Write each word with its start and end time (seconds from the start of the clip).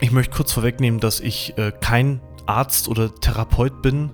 Ich 0.00 0.12
möchte 0.12 0.36
kurz 0.36 0.52
vorwegnehmen, 0.52 1.00
dass 1.00 1.20
ich 1.20 1.58
äh, 1.58 1.72
kein 1.80 2.20
Arzt 2.46 2.88
oder 2.88 3.14
Therapeut 3.14 3.82
bin 3.82 4.10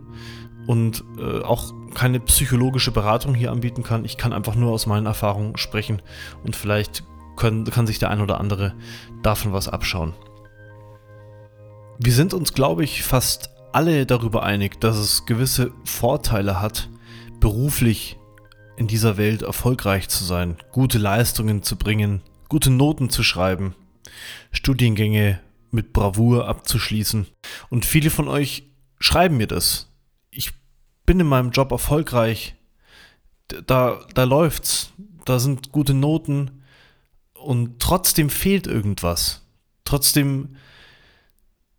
und 0.67 1.05
äh, 1.19 1.43
auch 1.43 1.73
keine 1.95 2.21
psychologische 2.21 2.91
Beratung 2.91 3.35
hier 3.35 3.53
anbieten 3.53 3.83
kann. 3.83 4.05
Ich 4.05 4.17
kann 4.17 4.33
einfach 4.33 4.55
nur 4.55 4.73
aus 4.73 4.87
meinen 4.87 5.07
Erfahrungen 5.07 5.57
sprechen 5.57 6.01
und 6.43 6.57
vielleicht 6.57 7.05
können, 7.37 7.65
kann 7.65 7.87
sich 7.87 7.99
der 7.99 8.11
ein 8.11 8.21
oder 8.21 8.41
andere 8.41 8.75
davon 9.23 9.53
was 9.53 9.69
abschauen. 9.69 10.15
Wir 11.99 12.13
sind 12.13 12.35
uns, 12.35 12.55
glaube 12.55 12.83
ich, 12.83 13.03
fast 13.03 13.51
alle 13.73 14.07
darüber 14.07 14.43
einig, 14.43 14.81
dass 14.81 14.97
es 14.97 15.27
gewisse 15.27 15.73
Vorteile 15.85 16.61
hat, 16.61 16.89
beruflich 17.41 18.17
in 18.77 18.87
dieser 18.87 19.17
Welt 19.17 19.43
erfolgreich 19.43 20.09
zu 20.09 20.25
sein, 20.25 20.57
gute 20.73 20.99
Leistungen 20.99 21.63
zu 21.63 21.77
bringen, 21.77 22.23
gute 22.49 22.71
Noten 22.71 23.11
zu 23.11 23.23
schreiben, 23.23 23.75
Studiengänge 24.51 25.41
mit 25.75 25.93
Bravour 25.93 26.49
abzuschließen. 26.49 27.27
Und 27.69 27.85
viele 27.85 28.11
von 28.11 28.29
euch 28.29 28.71
schreiben 28.99 29.37
mir 29.37 29.47
das. 29.47 29.93
Ich 30.31 30.53
bin 31.05 31.21
in 31.21 31.27
meinem 31.27 31.51
Job 31.51 31.71
erfolgreich. 31.73 32.55
Da, 33.67 34.01
da 34.15 34.25
läuft's. 34.25 34.93
Da 35.25 35.39
sind 35.39 35.73
gute 35.73 35.93
Noten. 35.93 36.63
Und 37.35 37.81
trotzdem 37.81 38.31
fehlt 38.31 38.67
irgendwas. 38.67 39.43
Trotzdem 39.85 40.57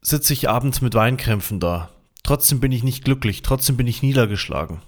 sitze 0.01 0.33
ich 0.33 0.49
abends 0.49 0.81
mit 0.81 0.93
Weinkrämpfen 0.93 1.59
da. 1.59 1.89
Trotzdem 2.21 2.59
bin 2.59 2.71
ich 2.71 2.83
nicht 2.83 3.03
glücklich. 3.03 3.41
Trotzdem 3.41 3.77
bin 3.77 3.87
ich 3.87 4.03
niedergeschlagen. 4.03 4.81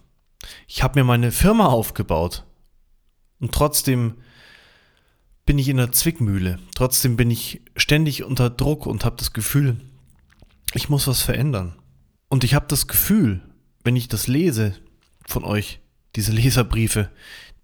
Ich 0.67 0.83
habe 0.83 0.99
mir 0.99 1.03
meine 1.03 1.31
Firma 1.31 1.65
aufgebaut. 1.65 2.43
Und 3.39 3.53
trotzdem 3.53 4.15
bin 5.47 5.57
ich 5.57 5.69
in 5.69 5.77
der 5.77 5.93
Zwickmühle. 5.93 6.59
Trotzdem 6.75 7.15
bin 7.15 7.31
ich 7.31 7.61
ständig 7.75 8.23
unter 8.23 8.51
Druck 8.51 8.85
und 8.85 9.05
habe 9.05 9.15
das 9.15 9.33
Gefühl, 9.33 9.77
ich 10.73 10.89
muss 10.89 11.07
was 11.07 11.21
verändern. 11.21 11.73
Und 12.27 12.43
ich 12.43 12.53
habe 12.53 12.65
das 12.67 12.87
Gefühl, 12.87 13.41
wenn 13.83 13.95
ich 13.95 14.09
das 14.09 14.27
lese 14.27 14.75
von 15.25 15.45
euch, 15.45 15.79
diese 16.17 16.33
Leserbriefe, 16.33 17.09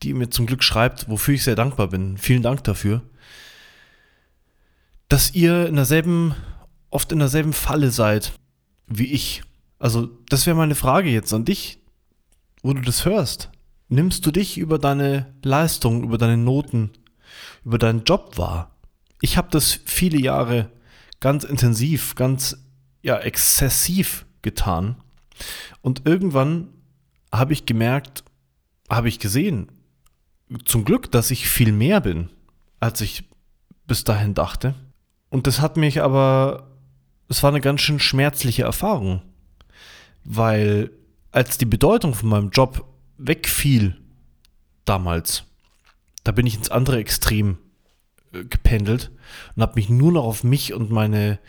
die 0.02 0.09
ihr 0.09 0.16
mir 0.16 0.30
zum 0.30 0.45
Glück 0.45 0.64
schreibt, 0.64 1.09
wofür 1.09 1.36
ich 1.36 1.44
sehr 1.44 1.56
dankbar 1.58 1.90
bin, 1.90 2.17
vielen 2.17 2.42
Dank 2.42 2.64
dafür, 2.64 3.03
dass 5.09 5.36
ihr 5.36 5.68
in 5.68 5.75
derselben, 5.75 6.36
oft 6.90 7.12
in 7.12 7.20
derselben 7.20 7.53
Falle 7.53 7.92
seid 7.92 8.31
wie 8.88 9.12
ich. 9.12 9.44
Also, 9.78 10.09
das 10.30 10.45
wäre 10.45 10.56
meine 10.56 10.75
Frage 10.75 11.09
jetzt 11.09 11.34
an 11.34 11.44
dich, 11.44 11.80
wo 12.62 12.73
du 12.73 12.81
das 12.81 13.03
hörst. 13.03 13.50
Nimmst 13.90 14.25
du 14.25 14.31
dich 14.31 14.58
über 14.58 14.80
deine 14.80 15.34
Leistung, 15.44 16.03
über 16.03 16.18
deine 16.18 16.38
Noten, 16.38 16.92
über 17.66 17.78
deinen 17.78 18.03
Job 18.03 18.38
wahr? 18.38 18.72
Ich 19.22 19.38
habe 19.38 19.47
das 19.52 19.80
viele 19.86 20.19
Jahre 20.19 20.69
ganz 21.19 21.44
intensiv, 21.44 22.16
ganz 22.16 22.58
ja 23.02 23.17
exzessiv 23.17 24.25
getan 24.42 24.95
und 25.81 26.06
irgendwann 26.06 26.69
habe 27.31 27.53
ich 27.53 27.66
gemerkt, 27.66 28.23
habe 28.89 29.09
ich 29.09 29.19
gesehen, 29.19 29.72
zum 30.66 30.86
Glück, 30.86 31.11
dass 31.11 31.31
ich 31.31 31.47
viel 31.47 31.72
mehr 31.72 32.02
bin, 32.02 32.30
als 32.80 33.02
ich 33.02 33.23
bis 33.88 34.03
dahin 34.03 34.34
dachte. 34.34 34.75
Und 35.30 35.47
das 35.47 35.61
hat 35.61 35.78
mich 35.78 36.02
aber, 36.02 36.67
es 37.28 37.41
war 37.41 37.50
eine 37.50 37.61
ganz 37.61 37.81
schön 37.81 38.00
schmerzliche 38.00 38.64
Erfahrung, 38.64 39.22
weil 40.23 40.91
als 41.31 41.58
die 41.58 41.66
Bedeutung 41.66 42.14
von 42.14 42.30
meinem 42.30 42.50
Job 42.52 42.86
wegfiel 43.17 43.97
damals, 44.86 45.45
da 46.23 46.31
bin 46.31 46.45
ich 46.45 46.55
ins 46.55 46.69
andere 46.69 46.97
Extrem 46.97 47.57
äh, 48.33 48.43
gependelt 48.45 49.11
und 49.55 49.61
habe 49.61 49.75
mich 49.75 49.89
nur 49.89 50.11
noch 50.11 50.23
auf 50.23 50.43
mich 50.43 50.73
und 50.73 50.91
meine 50.91 51.39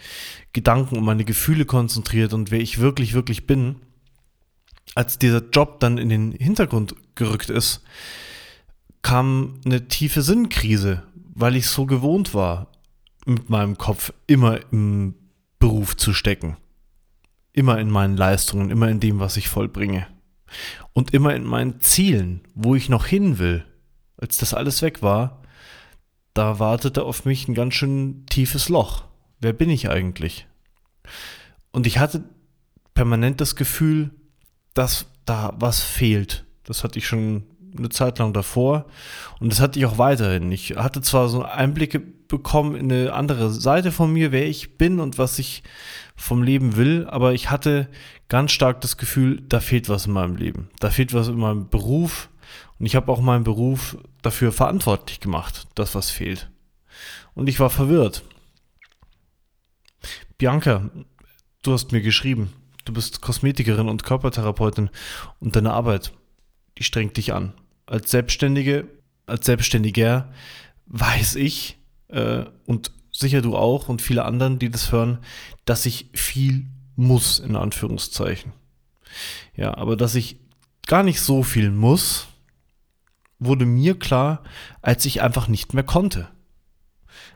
Gedanken 0.52 0.96
und 0.96 1.04
meine 1.04 1.24
Gefühle 1.24 1.64
konzentriert 1.64 2.32
und 2.32 2.50
wer 2.50 2.60
ich 2.60 2.78
wirklich, 2.78 3.14
wirklich 3.14 3.46
bin 3.46 3.76
als 4.94 5.18
dieser 5.18 5.42
Job 5.50 5.80
dann 5.80 5.98
in 5.98 6.08
den 6.08 6.32
Hintergrund 6.32 6.94
gerückt 7.14 7.50
ist, 7.50 7.82
kam 9.02 9.60
eine 9.64 9.88
tiefe 9.88 10.22
Sinnkrise, 10.22 11.02
weil 11.34 11.56
ich 11.56 11.66
so 11.66 11.86
gewohnt 11.86 12.34
war, 12.34 12.68
mit 13.26 13.50
meinem 13.50 13.76
Kopf 13.76 14.12
immer 14.26 14.60
im 14.72 15.14
Beruf 15.58 15.96
zu 15.96 16.12
stecken. 16.12 16.56
Immer 17.52 17.78
in 17.78 17.90
meinen 17.90 18.16
Leistungen, 18.16 18.70
immer 18.70 18.88
in 18.88 19.00
dem, 19.00 19.20
was 19.20 19.36
ich 19.36 19.48
vollbringe. 19.48 20.06
Und 20.92 21.12
immer 21.12 21.34
in 21.34 21.44
meinen 21.44 21.80
Zielen, 21.80 22.42
wo 22.54 22.74
ich 22.74 22.88
noch 22.88 23.06
hin 23.06 23.38
will. 23.38 23.64
Als 24.24 24.38
das 24.38 24.54
alles 24.54 24.80
weg 24.80 25.02
war, 25.02 25.42
da 26.32 26.58
wartete 26.58 27.02
auf 27.02 27.26
mich 27.26 27.46
ein 27.46 27.52
ganz 27.52 27.74
schön 27.74 28.24
tiefes 28.24 28.70
Loch. 28.70 29.04
Wer 29.38 29.52
bin 29.52 29.68
ich 29.68 29.90
eigentlich? 29.90 30.46
Und 31.72 31.86
ich 31.86 31.98
hatte 31.98 32.24
permanent 32.94 33.42
das 33.42 33.54
Gefühl, 33.54 34.12
dass 34.72 35.04
da 35.26 35.52
was 35.58 35.82
fehlt. 35.82 36.46
Das 36.64 36.84
hatte 36.84 36.98
ich 36.98 37.06
schon 37.06 37.42
eine 37.76 37.90
Zeit 37.90 38.18
lang 38.18 38.32
davor 38.32 38.86
und 39.40 39.52
das 39.52 39.60
hatte 39.60 39.78
ich 39.78 39.84
auch 39.84 39.98
weiterhin. 39.98 40.50
Ich 40.52 40.74
hatte 40.74 41.02
zwar 41.02 41.28
so 41.28 41.42
Einblicke 41.42 42.00
bekommen 42.00 42.76
in 42.76 42.90
eine 42.90 43.12
andere 43.12 43.50
Seite 43.50 43.92
von 43.92 44.10
mir, 44.10 44.32
wer 44.32 44.46
ich 44.46 44.78
bin 44.78 45.00
und 45.00 45.18
was 45.18 45.38
ich 45.38 45.62
vom 46.16 46.42
Leben 46.42 46.76
will, 46.76 47.06
aber 47.10 47.34
ich 47.34 47.50
hatte 47.50 47.90
ganz 48.30 48.52
stark 48.52 48.80
das 48.80 48.96
Gefühl, 48.96 49.42
da 49.50 49.60
fehlt 49.60 49.90
was 49.90 50.06
in 50.06 50.12
meinem 50.12 50.36
Leben. 50.36 50.70
Da 50.80 50.88
fehlt 50.88 51.12
was 51.12 51.28
in 51.28 51.36
meinem 51.36 51.68
Beruf 51.68 52.30
und 52.84 52.88
ich 52.88 52.96
habe 52.96 53.10
auch 53.10 53.22
meinen 53.22 53.44
Beruf 53.44 53.96
dafür 54.20 54.52
verantwortlich 54.52 55.18
gemacht, 55.18 55.68
dass 55.74 55.94
was 55.94 56.10
fehlt. 56.10 56.50
Und 57.32 57.48
ich 57.48 57.58
war 57.58 57.70
verwirrt. 57.70 58.24
Bianca, 60.36 60.90
du 61.62 61.72
hast 61.72 61.92
mir 61.92 62.02
geschrieben, 62.02 62.52
du 62.84 62.92
bist 62.92 63.22
Kosmetikerin 63.22 63.88
und 63.88 64.04
Körpertherapeutin 64.04 64.90
und 65.40 65.56
deine 65.56 65.72
Arbeit, 65.72 66.12
die 66.76 66.84
strengt 66.84 67.16
dich 67.16 67.32
an. 67.32 67.54
Als 67.86 68.10
Selbstständige, 68.10 68.86
als 69.24 69.46
Selbstständiger 69.46 70.30
weiß 70.84 71.36
ich 71.36 71.78
äh, 72.08 72.44
und 72.66 72.92
sicher 73.10 73.40
du 73.40 73.56
auch 73.56 73.88
und 73.88 74.02
viele 74.02 74.26
anderen, 74.26 74.58
die 74.58 74.68
das 74.68 74.92
hören, 74.92 75.20
dass 75.64 75.86
ich 75.86 76.10
viel 76.12 76.66
muss, 76.96 77.38
in 77.38 77.56
Anführungszeichen. 77.56 78.52
Ja, 79.56 79.74
aber 79.74 79.96
dass 79.96 80.14
ich 80.14 80.36
gar 80.86 81.02
nicht 81.02 81.22
so 81.22 81.42
viel 81.42 81.70
muss, 81.70 82.28
wurde 83.38 83.66
mir 83.66 83.98
klar, 83.98 84.42
als 84.82 85.04
ich 85.04 85.22
einfach 85.22 85.48
nicht 85.48 85.74
mehr 85.74 85.84
konnte. 85.84 86.28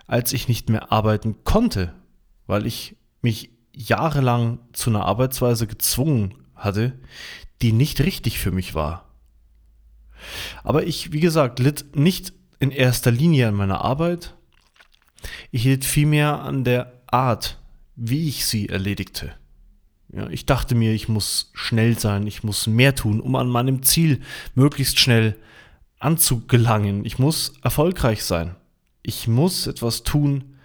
Als 0.06 0.32
ich 0.32 0.48
nicht 0.48 0.70
mehr 0.70 0.92
arbeiten 0.92 1.44
konnte, 1.44 1.92
weil 2.46 2.66
ich 2.66 2.96
mich 3.20 3.50
jahrelang 3.72 4.58
zu 4.72 4.90
einer 4.90 5.04
Arbeitsweise 5.04 5.66
gezwungen 5.66 6.34
hatte, 6.54 6.98
die 7.62 7.72
nicht 7.72 8.00
richtig 8.00 8.38
für 8.38 8.50
mich 8.50 8.74
war. 8.74 9.08
Aber 10.64 10.84
ich, 10.84 11.12
wie 11.12 11.20
gesagt, 11.20 11.58
litt 11.58 11.94
nicht 11.96 12.32
in 12.58 12.70
erster 12.70 13.10
Linie 13.10 13.48
an 13.48 13.54
meiner 13.54 13.82
Arbeit, 13.82 14.34
ich 15.50 15.64
litt 15.64 15.84
vielmehr 15.84 16.40
an 16.40 16.64
der 16.64 16.92
Art, 17.06 17.60
wie 17.96 18.28
ich 18.28 18.46
sie 18.46 18.68
erledigte. 18.68 19.34
Ja, 20.10 20.28
ich 20.28 20.46
dachte 20.46 20.74
mir, 20.74 20.92
ich 20.92 21.08
muss 21.08 21.50
schnell 21.52 21.98
sein, 21.98 22.26
ich 22.26 22.42
muss 22.42 22.66
mehr 22.66 22.94
tun, 22.94 23.20
um 23.20 23.34
an 23.36 23.48
meinem 23.48 23.82
Ziel 23.82 24.20
möglichst 24.54 24.98
schnell 24.98 25.36
anzugelangen. 25.98 27.04
Ich 27.04 27.18
muss 27.18 27.54
erfolgreich 27.62 28.24
sein. 28.24 28.56
Ich 29.02 29.28
muss 29.28 29.66
etwas 29.66 30.02
tun, 30.02 30.56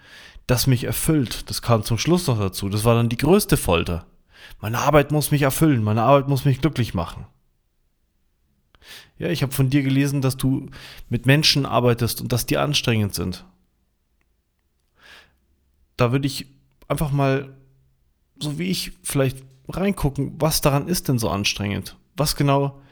das 0.46 0.66
mich 0.66 0.84
erfüllt. 0.84 1.48
Das 1.50 1.62
kam 1.62 1.82
zum 1.82 1.98
Schluss 1.98 2.26
noch 2.26 2.38
dazu. 2.38 2.68
Das 2.68 2.84
war 2.84 2.94
dann 2.94 3.08
die 3.08 3.16
größte 3.16 3.56
Folter. 3.56 4.06
Meine 4.60 4.78
Arbeit 4.78 5.10
muss 5.10 5.30
mich 5.30 5.42
erfüllen, 5.42 5.82
meine 5.82 6.02
Arbeit 6.02 6.28
muss 6.28 6.44
mich 6.44 6.60
glücklich 6.60 6.94
machen. 6.94 7.26
Ja, 9.18 9.28
ich 9.28 9.42
habe 9.42 9.52
von 9.52 9.70
dir 9.70 9.82
gelesen, 9.82 10.20
dass 10.20 10.36
du 10.36 10.68
mit 11.08 11.24
Menschen 11.24 11.64
arbeitest 11.66 12.20
und 12.20 12.32
dass 12.32 12.46
die 12.46 12.58
anstrengend 12.58 13.14
sind. 13.14 13.44
Da 15.96 16.12
würde 16.12 16.26
ich 16.26 16.46
einfach 16.88 17.10
mal, 17.10 17.56
so 18.38 18.58
wie 18.58 18.64
ich, 18.64 18.92
vielleicht 19.02 19.38
reingucken, 19.68 20.34
was 20.38 20.60
daran 20.60 20.88
ist 20.88 21.08
denn 21.08 21.18
so 21.18 21.30
anstrengend? 21.30 21.96
Was 22.16 22.36
genau 22.36 22.82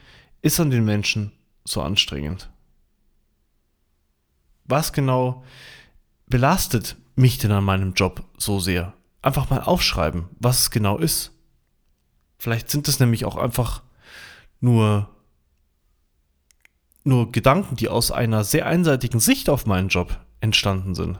ist 0.41 0.59
an 0.59 0.71
den 0.71 0.85
Menschen 0.85 1.31
so 1.65 1.81
anstrengend? 1.81 2.49
Was 4.65 4.93
genau 4.93 5.43
belastet 6.27 6.95
mich 7.15 7.37
denn 7.37 7.51
an 7.51 7.63
meinem 7.63 7.93
Job 7.93 8.23
so 8.37 8.59
sehr? 8.59 8.93
Einfach 9.21 9.49
mal 9.49 9.61
aufschreiben, 9.61 10.25
was 10.39 10.61
es 10.61 10.71
genau 10.71 10.97
ist. 10.97 11.31
Vielleicht 12.37 12.69
sind 12.69 12.87
es 12.87 12.99
nämlich 12.99 13.25
auch 13.25 13.37
einfach 13.37 13.83
nur, 14.59 15.09
nur 17.03 17.31
Gedanken, 17.31 17.75
die 17.75 17.87
aus 17.87 18.11
einer 18.11 18.43
sehr 18.43 18.65
einseitigen 18.65 19.19
Sicht 19.19 19.49
auf 19.49 19.65
meinen 19.65 19.89
Job 19.89 20.19
entstanden 20.41 20.95
sind. 20.95 21.19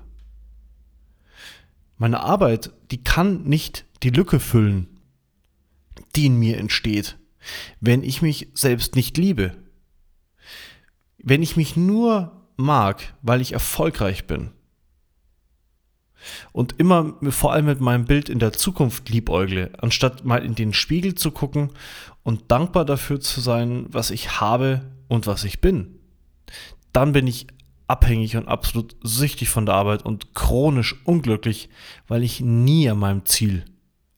Meine 1.98 2.20
Arbeit, 2.22 2.72
die 2.92 3.04
kann 3.04 3.44
nicht 3.44 3.86
die 4.04 4.10
Lücke 4.10 4.40
füllen, 4.40 5.00
die 6.16 6.26
in 6.26 6.38
mir 6.38 6.58
entsteht, 6.58 7.18
wenn 7.80 8.04
ich 8.04 8.22
mich 8.22 8.50
selbst 8.54 8.96
nicht 8.96 9.18
liebe. 9.18 9.63
Wenn 11.24 11.42
ich 11.42 11.58
mich 11.58 11.76
nur 11.76 12.32
mag, 12.58 13.16
weil 13.22 13.42
ich 13.42 13.54
erfolgreich 13.54 14.28
bin, 14.28 14.52
und 16.52 16.80
immer 16.80 17.16
vor 17.30 17.54
allem 17.54 17.66
mit 17.66 17.82
meinem 17.82 18.06
Bild 18.06 18.30
in 18.30 18.40
der 18.40 18.54
Zukunft 18.54 19.10
liebäugle, 19.10 19.72
anstatt 19.78 20.24
mal 20.26 20.44
in 20.44 20.56
den 20.56 20.74
Spiegel 20.74 21.16
zu 21.16 21.32
gucken 21.32 21.72
und 22.24 22.52
dankbar 22.52 22.86
dafür 22.86 23.20
zu 23.20 23.42
sein, 23.42 23.88
was 23.90 24.12
ich 24.12 24.40
habe 24.40 24.90
und 25.08 25.28
was 25.28 25.44
ich 25.44 25.62
bin, 25.62 26.00
dann 26.92 27.12
bin 27.12 27.28
ich 27.28 27.48
abhängig 27.88 28.38
und 28.38 28.48
absolut 28.48 28.96
süchtig 29.04 29.50
von 29.50 29.66
der 29.66 29.76
Arbeit 29.76 30.06
und 30.06 30.34
chronisch 30.34 30.96
unglücklich, 31.06 31.70
weil 32.08 32.24
ich 32.24 32.40
nie 32.40 32.90
an 32.90 33.00
meinem 33.00 33.26
Ziel 33.26 33.66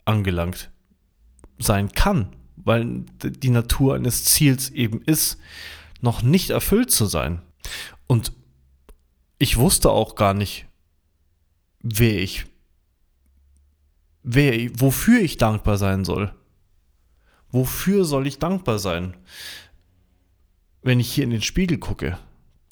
angelangt 0.06 0.70
sein 1.58 1.92
kann, 1.92 2.30
weil 2.58 3.06
die 3.22 3.50
Natur 3.50 3.96
eines 3.96 4.26
Ziels 4.26 4.70
eben 4.70 5.02
ist, 5.02 5.40
noch 6.06 6.22
nicht 6.22 6.52
erfüllt 6.52 6.92
zu 6.92 7.06
sein. 7.06 7.42
Und 8.08 8.32
ich 9.38 9.58
wusste 9.58 9.90
auch 9.90 10.16
gar 10.16 10.34
nicht, 10.34 10.68
wer 11.82 12.22
ich, 12.22 12.46
wer, 14.24 14.70
wofür 14.80 15.20
ich 15.20 15.38
dankbar 15.38 15.78
sein 15.78 16.06
soll. 16.06 16.34
Wofür 17.50 18.06
soll 18.06 18.28
ich 18.28 18.40
dankbar 18.40 18.80
sein, 18.80 19.18
wenn 20.82 21.00
ich 21.00 21.12
hier 21.12 21.24
in 21.24 21.32
den 21.32 21.42
Spiegel 21.42 21.80
gucke? 21.80 22.18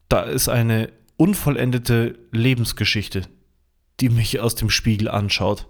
Da 0.07 0.21
ist 0.21 0.47
eine 0.47 0.91
unvollendete 1.17 2.19
Lebensgeschichte, 2.31 3.27
die 3.99 4.09
mich 4.09 4.39
aus 4.39 4.55
dem 4.55 4.69
Spiegel 4.69 5.09
anschaut, 5.09 5.67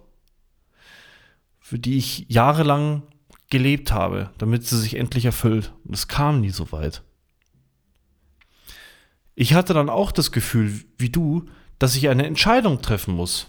für 1.59 1.79
die 1.79 1.97
ich 1.97 2.25
jahrelang 2.27 3.03
gelebt 3.49 3.91
habe, 3.91 4.31
damit 4.37 4.65
sie 4.65 4.79
sich 4.79 4.95
endlich 4.95 5.25
erfüllt. 5.25 5.73
Und 5.85 5.93
es 5.93 6.07
kam 6.07 6.41
nie 6.41 6.49
so 6.49 6.71
weit. 6.71 7.03
Ich 9.35 9.53
hatte 9.53 9.73
dann 9.73 9.89
auch 9.89 10.11
das 10.11 10.31
Gefühl, 10.31 10.83
wie 10.97 11.09
du, 11.09 11.45
dass 11.79 11.95
ich 11.95 12.09
eine 12.09 12.25
Entscheidung 12.25 12.81
treffen 12.81 13.15
muss. 13.15 13.47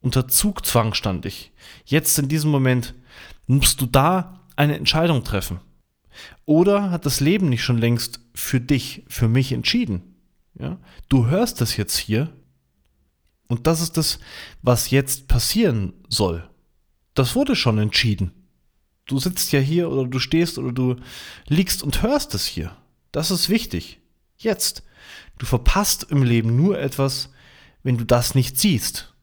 Unter 0.00 0.28
Zugzwang 0.28 0.94
stand 0.94 1.26
ich. 1.26 1.52
Jetzt 1.84 2.18
in 2.18 2.28
diesem 2.28 2.50
Moment 2.50 2.94
musst 3.46 3.80
du 3.80 3.86
da 3.86 4.40
eine 4.54 4.76
Entscheidung 4.76 5.24
treffen. 5.24 5.60
Oder 6.44 6.90
hat 6.90 7.06
das 7.06 7.20
Leben 7.20 7.48
nicht 7.48 7.64
schon 7.64 7.78
längst 7.78 8.20
für 8.34 8.60
dich, 8.60 9.04
für 9.08 9.28
mich 9.28 9.52
entschieden? 9.52 10.16
Ja? 10.58 10.78
Du 11.08 11.26
hörst 11.26 11.60
das 11.60 11.76
jetzt 11.76 11.96
hier 11.96 12.32
und 13.48 13.66
das 13.66 13.80
ist 13.80 13.96
das, 13.96 14.18
was 14.62 14.90
jetzt 14.90 15.28
passieren 15.28 15.92
soll. 16.08 16.48
Das 17.14 17.34
wurde 17.34 17.56
schon 17.56 17.78
entschieden. 17.78 18.32
Du 19.06 19.18
sitzt 19.18 19.52
ja 19.52 19.60
hier 19.60 19.90
oder 19.90 20.06
du 20.06 20.18
stehst 20.18 20.58
oder 20.58 20.72
du 20.72 20.96
liegst 21.46 21.82
und 21.82 22.02
hörst 22.02 22.34
es 22.34 22.46
hier. 22.46 22.76
Das 23.12 23.30
ist 23.30 23.48
wichtig. 23.48 24.00
Jetzt. 24.36 24.82
Du 25.38 25.46
verpasst 25.46 26.06
im 26.10 26.22
Leben 26.22 26.56
nur 26.56 26.78
etwas, 26.78 27.30
wenn 27.82 27.98
du 27.98 28.04
das 28.04 28.34
nicht 28.34 28.58
siehst. 28.58 29.14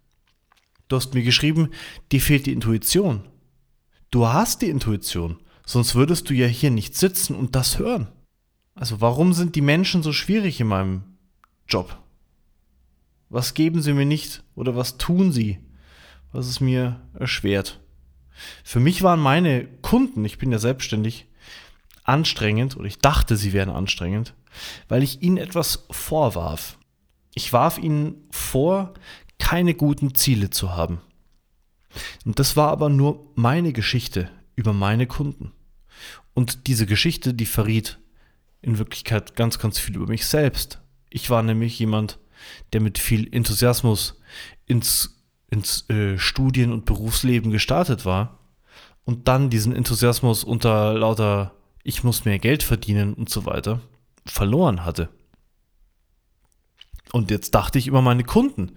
Du 0.87 0.95
hast 0.95 1.13
mir 1.13 1.23
geschrieben, 1.23 1.69
dir 2.11 2.21
fehlt 2.21 2.45
die 2.45 2.53
Intuition. 2.53 3.27
Du 4.11 4.27
hast 4.27 4.61
die 4.61 4.69
Intuition, 4.69 5.39
sonst 5.65 5.95
würdest 5.95 6.29
du 6.29 6.33
ja 6.33 6.45
hier 6.45 6.71
nicht 6.71 6.95
sitzen 6.95 7.35
und 7.35 7.55
das 7.55 7.79
hören. 7.79 8.07
Also 8.75 9.01
warum 9.01 9.33
sind 9.33 9.55
die 9.55 9.61
Menschen 9.61 10.03
so 10.03 10.13
schwierig 10.13 10.59
in 10.59 10.67
meinem 10.67 11.03
Job? 11.67 11.97
Was 13.29 13.53
geben 13.55 13.81
sie 13.81 13.93
mir 13.93 14.05
nicht 14.05 14.43
oder 14.55 14.75
was 14.75 14.97
tun 14.97 15.31
sie, 15.31 15.59
was 16.31 16.47
es 16.47 16.59
mir 16.59 17.01
erschwert? 17.17 17.79
Für 18.63 18.79
mich 18.79 19.01
waren 19.01 19.19
meine 19.19 19.65
Kunden, 19.81 20.25
ich 20.25 20.37
bin 20.37 20.51
ja 20.51 20.59
selbstständig, 20.59 21.27
anstrengend 22.03 22.77
oder 22.77 22.85
ich 22.85 22.99
dachte, 22.99 23.37
sie 23.37 23.53
wären 23.53 23.69
anstrengend, 23.69 24.35
weil 24.87 25.03
ich 25.03 25.21
ihnen 25.21 25.37
etwas 25.37 25.85
vorwarf. 25.91 26.77
Ich 27.33 27.53
warf 27.53 27.77
ihnen 27.77 28.27
vor, 28.31 28.93
keine 29.39 29.73
guten 29.73 30.15
Ziele 30.15 30.49
zu 30.49 30.75
haben. 30.75 31.01
Und 32.25 32.39
das 32.39 32.55
war 32.55 32.69
aber 32.69 32.89
nur 32.89 33.31
meine 33.35 33.73
Geschichte 33.73 34.29
über 34.55 34.73
meine 34.73 35.07
Kunden. 35.07 35.51
Und 36.33 36.67
diese 36.67 36.85
Geschichte, 36.85 37.33
die 37.33 37.45
verriet 37.45 37.99
in 38.61 38.77
Wirklichkeit 38.77 39.35
ganz, 39.35 39.59
ganz 39.59 39.77
viel 39.77 39.95
über 39.95 40.07
mich 40.07 40.25
selbst. 40.25 40.79
Ich 41.09 41.29
war 41.29 41.43
nämlich 41.43 41.77
jemand, 41.77 42.19
der 42.71 42.81
mit 42.81 42.97
viel 42.97 43.27
Enthusiasmus 43.33 44.19
ins, 44.65 45.21
ins 45.49 45.89
äh, 45.89 46.17
Studien- 46.17 46.71
und 46.71 46.85
Berufsleben 46.85 47.51
gestartet 47.51 48.05
war 48.05 48.39
und 49.05 49.27
dann 49.27 49.49
diesen 49.49 49.75
Enthusiasmus 49.75 50.43
unter 50.43 50.93
lauter 50.93 51.53
ich 51.83 52.03
muss 52.03 52.23
mehr 52.23 52.39
Geld 52.39 52.63
verdienen 52.63 53.13
und 53.13 53.29
so 53.29 53.45
weiter 53.45 53.81
verloren 54.25 54.85
hatte. 54.85 55.09
Und 57.11 57.29
jetzt 57.29 57.53
dachte 57.53 57.77
ich 57.77 57.87
über 57.87 58.01
meine 58.01 58.23
Kunden, 58.23 58.71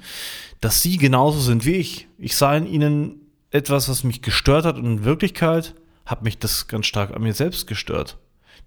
dass 0.61 0.83
sie 0.83 0.99
genauso 0.99 1.41
sind 1.41 1.65
wie 1.65 1.77
ich. 1.77 2.09
Ich 2.19 2.37
sah 2.37 2.55
in 2.57 2.67
ihnen 2.67 3.21
etwas, 3.51 3.89
was 3.89 4.05
mich 4.05 4.21
gestört 4.21 4.67
hat 4.67 4.77
und 4.77 4.85
in 4.85 5.05
Wirklichkeit 5.05 5.75
hat 6.05 6.23
mich 6.23 6.39
das 6.39 6.69
ganz 6.69 6.87
stark 6.87 7.15
an 7.15 7.23
mir 7.23 7.33
selbst 7.33 7.67
gestört, 7.67 8.19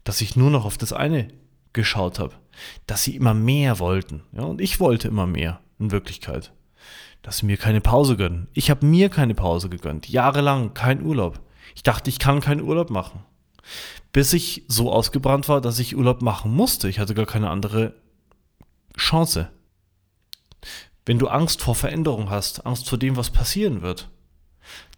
dass 0.04 0.22
ich 0.22 0.36
nur 0.36 0.50
noch 0.50 0.66
auf 0.66 0.78
das 0.78 0.92
eine 0.92 1.28
geschaut 1.72 2.18
habe, 2.18 2.34
dass 2.88 3.04
sie 3.04 3.16
immer 3.16 3.36
mehr 3.36 3.78
wollten. 3.80 4.24
Ja, 4.31 4.44
und 4.44 4.60
ich 4.60 4.80
wollte 4.80 5.08
immer 5.08 5.28
mehr 5.28 5.62
in 5.78 5.92
Wirklichkeit. 5.92 6.52
Dass 7.22 7.40
sie 7.40 7.46
mir 7.46 7.58
keine 7.58 7.81
Pause 7.81 8.18
gönnen. 8.18 8.48
Ich 8.54 8.70
habe 8.70 8.86
mir 8.86 9.10
keine 9.10 9.36
Pause 9.36 9.70
gegönnt. 9.70 10.10
Jahrelang 10.10 10.74
kein 10.74 11.04
Urlaub. 11.04 11.40
Ich 11.76 11.84
dachte, 11.84 12.10
ich 12.10 12.18
kann 12.18 12.40
keinen 12.40 12.62
Urlaub 12.62 12.90
machen 12.90 13.24
bis 14.12 14.33
ich 14.33 14.63
so 14.68 14.92
ausgebrannt 14.92 15.50
war, 15.50 15.62
dass 15.62 15.80
ich 15.80 15.95
Urlaub 15.95 16.21
machen 16.21 16.54
musste. 16.54 16.89
Ich 16.89 17.00
hatte 17.00 17.13
gar 17.13 17.25
keine 17.25 17.50
andere 17.50 17.94
Chance. 18.98 19.50
Wenn 21.06 21.19
du 21.19 21.27
Angst 21.27 21.62
vor 21.62 21.75
Veränderung 21.75 22.30
hast, 22.30 22.66
Angst 22.66 22.89
vor 22.89 22.98
dem, 22.98 23.16
was 23.16 23.30
passieren 23.30 23.81
wird, 23.81 24.10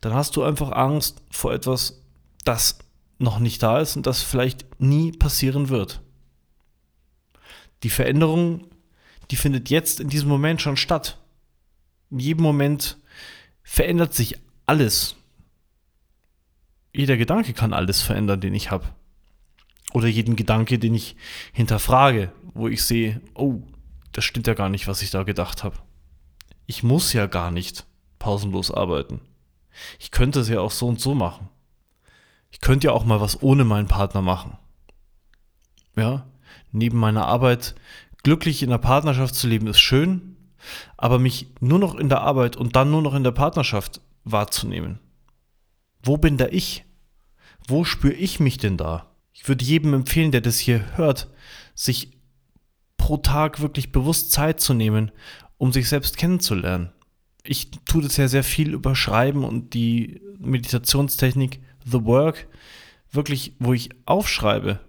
dann 0.02 0.14
hast 0.14 0.36
du 0.36 0.44
einfach 0.44 0.72
Angst 0.72 1.22
vor 1.30 1.54
etwas, 1.54 2.02
das 2.44 2.80
noch 3.20 3.40
nicht 3.40 3.62
da 3.62 3.80
ist 3.80 3.96
und 3.96 4.08
das 4.08 4.22
vielleicht 4.22 4.66
nie 4.82 5.12
passieren 5.12 5.70
wird. 5.70 6.02
Die 7.84 7.90
Veränderung, 7.90 8.68
die 9.30 9.36
findet 9.36 9.70
jetzt 9.70 10.00
in 10.00 10.10
diesem 10.10 10.30
Moment 10.30 10.62
schon 10.62 10.78
statt. 10.78 11.18
In 12.10 12.20
jedem 12.20 12.44
Moment 12.44 12.98
verändert 13.64 14.14
sich 14.14 14.38
alles. 14.66 15.16
Jeder 16.94 17.18
Gedanke 17.18 17.54
kann 17.54 17.74
alles 17.74 18.02
verändern, 18.02 18.42
den 18.42 18.54
ich 18.54 18.72
habe. 18.72 18.86
Oder 19.94 20.08
jeden 20.08 20.36
Gedanke, 20.36 20.80
den 20.80 20.96
ich 20.96 21.16
hinterfrage, 21.54 22.32
wo 22.54 22.68
ich 22.68 22.84
sehe, 22.84 23.22
oh, 23.34 23.62
das 24.12 24.24
stimmt 24.24 24.48
ja 24.48 24.54
gar 24.54 24.70
nicht, 24.70 24.88
was 24.88 25.02
ich 25.02 25.12
da 25.12 25.24
gedacht 25.24 25.64
habe. 25.64 25.78
Ich 26.66 26.84
muss 26.84 27.14
ja 27.14 27.28
gar 27.28 27.52
nicht 27.52 27.86
pausenlos 28.20 28.72
arbeiten. 28.72 29.22
Ich 30.00 30.12
könnte 30.12 30.42
es 30.42 30.50
ja 30.50 30.60
auch 30.60 30.72
so 30.72 30.88
und 30.88 31.00
so 31.00 31.16
machen. 31.16 31.50
Ich 32.52 32.60
könnte 32.60 32.88
ja 32.88 32.94
auch 32.94 33.06
mal 33.06 33.22
was 33.22 33.42
ohne 33.42 33.64
meinen 33.64 33.88
Partner 33.88 34.22
machen. 34.22 34.58
Ja, 35.96 36.28
neben 36.72 36.98
meiner 36.98 37.26
Arbeit 37.26 37.76
glücklich 38.24 38.64
in 38.64 38.70
der 38.70 38.78
Partnerschaft 38.78 39.36
zu 39.36 39.48
leben 39.48 39.68
ist 39.68 39.80
schön, 39.80 40.36
aber 40.98 41.20
mich 41.20 41.48
nur 41.60 41.80
noch 41.80 41.96
in 41.96 42.10
der 42.10 42.22
Arbeit 42.22 42.56
und 42.56 42.76
dann 42.76 42.92
nur 42.92 43.02
noch 43.02 43.14
in 43.14 43.24
der 43.24 43.32
Partnerschaft 43.32 44.02
wahrzunehmen. 44.24 45.00
Wo 46.04 46.18
bin 46.18 46.38
da 46.38 46.48
ich? 46.48 46.86
Wo 47.68 47.84
spüre 47.84 48.14
ich 48.14 48.40
mich 48.40 48.58
denn 48.58 48.78
da? 48.78 49.12
Ich 49.34 49.48
würde 49.48 49.64
jedem 49.64 49.94
empfehlen, 49.94 50.32
der 50.32 50.42
das 50.42 50.58
hier 50.58 50.98
hört, 50.98 51.30
sich 51.74 52.12
pro 52.98 53.18
Tag 53.18 53.60
wirklich 53.60 53.92
bewusst 53.92 54.32
Zeit 54.32 54.60
zu 54.60 54.74
nehmen, 54.74 55.12
um 55.58 55.72
sich 55.72 55.90
selbst 55.90 56.18
kennenzulernen. 56.18 56.92
Ich 57.44 57.72
tue 57.86 58.04
das 58.04 58.18
ja 58.18 58.28
sehr 58.28 58.44
viel 58.44 58.74
über 58.74 58.96
Schreiben 58.96 59.44
und 59.44 59.74
die 59.74 60.22
Meditationstechnik 60.38 61.60
The 61.86 62.04
Work, 62.06 62.48
wirklich, 63.12 63.56
wo 63.60 63.74
ich 63.74 63.90
aufschreibe, 64.06 64.80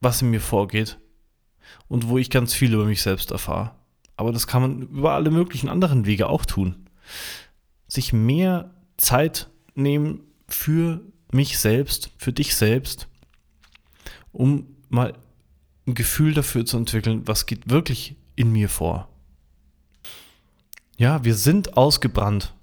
was 0.00 0.22
in 0.22 0.30
mir 0.30 0.40
vorgeht 0.40 0.98
und 1.88 2.08
wo 2.08 2.18
ich 2.18 2.30
ganz 2.30 2.54
viel 2.54 2.72
über 2.72 2.84
mich 2.84 3.02
selbst 3.02 3.30
erfahre. 3.30 3.74
Aber 4.16 4.32
das 4.32 4.46
kann 4.46 4.62
man 4.62 4.82
über 4.82 5.12
alle 5.12 5.30
möglichen 5.30 5.68
anderen 5.68 6.06
Wege 6.06 6.28
auch 6.28 6.44
tun. 6.44 6.88
Sich 7.88 8.12
mehr 8.12 8.72
Zeit 8.96 9.50
nehmen 9.74 10.20
für 10.48 11.00
mich 11.32 11.58
selbst, 11.58 12.10
für 12.18 12.32
dich 12.32 12.54
selbst 12.54 13.08
um 14.34 14.66
mal 14.88 15.14
ein 15.86 15.94
Gefühl 15.94 16.34
dafür 16.34 16.66
zu 16.66 16.76
entwickeln, 16.76 17.22
was 17.26 17.46
geht 17.46 17.70
wirklich 17.70 18.16
in 18.36 18.52
mir 18.52 18.68
vor. 18.68 19.08
Ja, 20.96 21.24
wir 21.24 21.34
sind 21.34 21.76
ausgebrannt, 21.76 22.54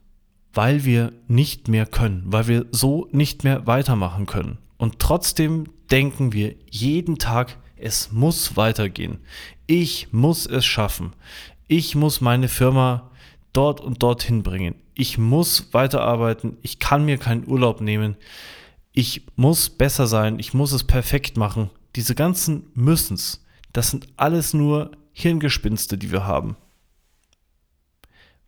weil 0.54 0.86
wir 0.86 1.14
nicht 1.28 1.68
mehr 1.68 1.86
können, 1.86 2.24
weil 2.26 2.48
wir 2.48 2.66
so 2.72 3.08
nicht 3.12 3.44
mehr 3.44 3.68
weitermachen 3.68 4.26
können. 4.26 4.58
Und 4.78 5.00
trotzdem 5.00 5.66
denken 5.92 6.34
wir 6.34 6.56
jeden 6.70 7.18
Tag, 7.18 7.58
es 7.76 8.12
muss 8.12 8.58
weitergehen. 8.58 9.20
Ich 9.68 10.12
muss 10.12 10.46
es 10.46 10.66
schaffen. 10.66 11.14
Ich 11.68 11.96
muss 11.96 12.22
meine 12.22 12.48
Firma 12.48 13.11
dort 13.54 13.82
und 13.82 14.04
dorthin 14.04 14.44
bringen. 14.44 14.76
Ich 14.94 15.18
muss 15.18 15.74
weiterarbeiten. 15.74 16.58
Ich 16.62 16.80
kann 16.80 17.06
mir 17.06 17.18
keinen 17.18 17.48
Urlaub 17.48 17.82
nehmen 17.82 18.18
ich 18.94 19.26
muss 19.36 19.70
besser 19.70 20.08
sein, 20.08 20.40
ich 20.40 20.54
muss 20.54 20.72
es 20.72 20.84
perfekt 20.84 21.38
machen. 21.38 21.70
Diese 21.96 22.16
ganzen 22.16 22.68
Müssens, 22.74 23.44
das 23.74 23.90
sind 23.90 24.08
alles 24.18 24.54
nur 24.54 24.92
Hirngespinste, 25.14 25.98
die 25.98 26.12
wir 26.12 26.26
haben. 26.26 26.58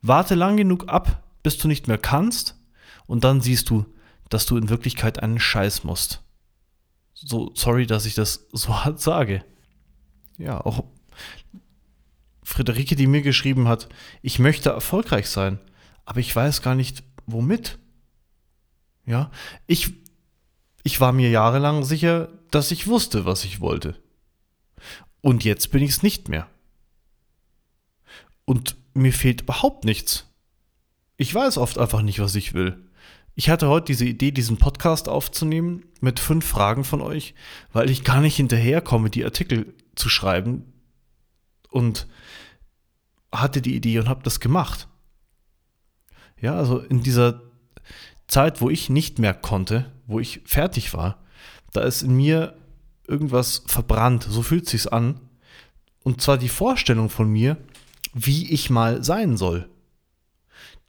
Warte 0.01 0.35
lang 0.35 0.57
genug 0.57 0.89
ab, 0.89 1.23
bis 1.43 1.57
du 1.57 1.67
nicht 1.67 1.87
mehr 1.87 1.97
kannst 1.97 2.57
und 3.05 3.23
dann 3.23 3.41
siehst 3.41 3.69
du, 3.69 3.85
dass 4.29 4.45
du 4.45 4.57
in 4.57 4.69
Wirklichkeit 4.69 5.21
einen 5.21 5.39
Scheiß 5.39 5.83
musst. 5.83 6.21
So, 7.13 7.51
sorry, 7.55 7.85
dass 7.85 8.05
ich 8.05 8.15
das 8.15 8.47
so 8.51 8.69
hart 8.83 8.99
sage. 8.99 9.45
Ja, 10.37 10.59
auch 10.59 10.83
Friederike, 12.53 12.95
die 12.95 13.07
mir 13.07 13.23
geschrieben 13.23 13.67
hat, 13.67 13.89
ich 14.21 14.37
möchte 14.37 14.69
erfolgreich 14.69 15.27
sein, 15.27 15.59
aber 16.05 16.19
ich 16.19 16.35
weiß 16.35 16.61
gar 16.61 16.75
nicht, 16.75 17.03
womit. 17.25 17.79
Ja, 19.05 19.31
ich, 19.65 19.93
ich 20.83 21.01
war 21.01 21.13
mir 21.13 21.31
jahrelang 21.31 21.83
sicher, 21.83 22.29
dass 22.51 22.69
ich 22.69 22.85
wusste, 22.85 23.25
was 23.25 23.43
ich 23.43 23.59
wollte. 23.59 23.95
Und 25.21 25.43
jetzt 25.43 25.71
bin 25.71 25.81
ich 25.81 25.89
es 25.89 26.03
nicht 26.03 26.29
mehr. 26.29 26.47
Und 28.45 28.75
mir 28.93 29.13
fehlt 29.13 29.41
überhaupt 29.41 29.83
nichts. 29.83 30.27
Ich 31.17 31.33
weiß 31.33 31.57
oft 31.57 31.79
einfach 31.79 32.03
nicht, 32.03 32.19
was 32.19 32.35
ich 32.35 32.53
will. 32.53 32.87
Ich 33.33 33.49
hatte 33.49 33.67
heute 33.67 33.85
diese 33.85 34.05
Idee, 34.05 34.31
diesen 34.31 34.57
Podcast 34.57 35.09
aufzunehmen 35.09 35.85
mit 36.01 36.19
fünf 36.19 36.45
Fragen 36.45 36.83
von 36.83 37.01
euch, 37.01 37.33
weil 37.71 37.89
ich 37.89 38.03
gar 38.03 38.21
nicht 38.21 38.35
hinterherkomme, 38.35 39.09
die 39.09 39.25
Artikel 39.25 39.73
zu 39.95 40.07
schreiben. 40.07 40.71
Und 41.71 42.05
hatte 43.33 43.61
die 43.61 43.75
Idee 43.75 43.99
und 43.99 44.07
habe 44.07 44.23
das 44.23 44.39
gemacht. 44.39 44.87
Ja, 46.39 46.55
also 46.55 46.79
in 46.79 47.03
dieser 47.03 47.41
Zeit, 48.27 48.61
wo 48.61 48.69
ich 48.69 48.89
nicht 48.89 49.19
mehr 49.19 49.33
konnte, 49.33 49.91
wo 50.07 50.19
ich 50.19 50.41
fertig 50.45 50.93
war, 50.93 51.23
da 51.71 51.81
ist 51.81 52.03
in 52.03 52.15
mir 52.15 52.55
irgendwas 53.07 53.63
verbrannt, 53.67 54.25
so 54.29 54.41
fühlt 54.41 54.67
sich's 54.67 54.87
an. 54.87 55.19
Und 56.03 56.21
zwar 56.21 56.37
die 56.37 56.49
Vorstellung 56.49 57.09
von 57.09 57.29
mir, 57.29 57.57
wie 58.13 58.51
ich 58.51 58.69
mal 58.69 59.03
sein 59.03 59.37
soll. 59.37 59.69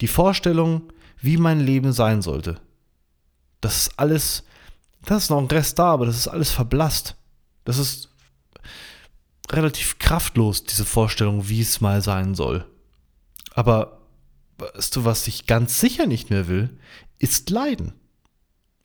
Die 0.00 0.08
Vorstellung, 0.08 0.92
wie 1.20 1.36
mein 1.36 1.60
Leben 1.60 1.92
sein 1.92 2.20
sollte. 2.20 2.60
Das 3.60 3.76
ist 3.76 3.98
alles, 3.98 4.44
das 5.04 5.24
ist 5.24 5.30
noch 5.30 5.38
ein 5.38 5.46
Rest 5.46 5.78
da, 5.78 5.92
aber 5.92 6.06
das 6.06 6.16
ist 6.16 6.28
alles 6.28 6.50
verblasst. 6.50 7.16
Das 7.64 7.78
ist 7.78 8.13
relativ 9.50 9.98
kraftlos, 9.98 10.64
diese 10.64 10.84
Vorstellung, 10.84 11.48
wie 11.48 11.60
es 11.60 11.80
mal 11.80 12.02
sein 12.02 12.34
soll. 12.34 12.66
Aber 13.54 14.00
weißt 14.58 14.96
du, 14.96 15.04
was 15.04 15.26
ich 15.26 15.46
ganz 15.46 15.80
sicher 15.80 16.06
nicht 16.06 16.30
mehr 16.30 16.48
will, 16.48 16.78
ist 17.18 17.50
Leiden. 17.50 17.92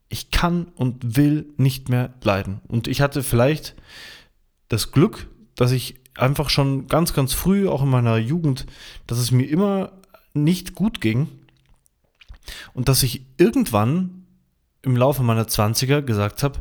Ich 0.09 0.31
kann 0.31 0.65
und 0.75 1.17
will 1.17 1.53
nicht 1.57 1.89
mehr 1.89 2.13
leiden. 2.23 2.61
Und 2.67 2.87
ich 2.87 3.01
hatte 3.01 3.23
vielleicht 3.23 3.75
das 4.67 4.91
Glück, 4.91 5.27
dass 5.55 5.71
ich 5.71 5.95
einfach 6.15 6.49
schon 6.49 6.87
ganz, 6.87 7.13
ganz 7.13 7.33
früh, 7.33 7.67
auch 7.67 7.83
in 7.83 7.89
meiner 7.89 8.17
Jugend, 8.17 8.65
dass 9.07 9.19
es 9.19 9.31
mir 9.31 9.45
immer 9.45 9.91
nicht 10.33 10.75
gut 10.75 11.01
ging 11.01 11.27
und 12.73 12.89
dass 12.89 13.03
ich 13.03 13.25
irgendwann 13.37 14.25
im 14.81 14.95
Laufe 14.95 15.23
meiner 15.23 15.45
20er 15.45 16.01
gesagt 16.01 16.43
habe, 16.43 16.59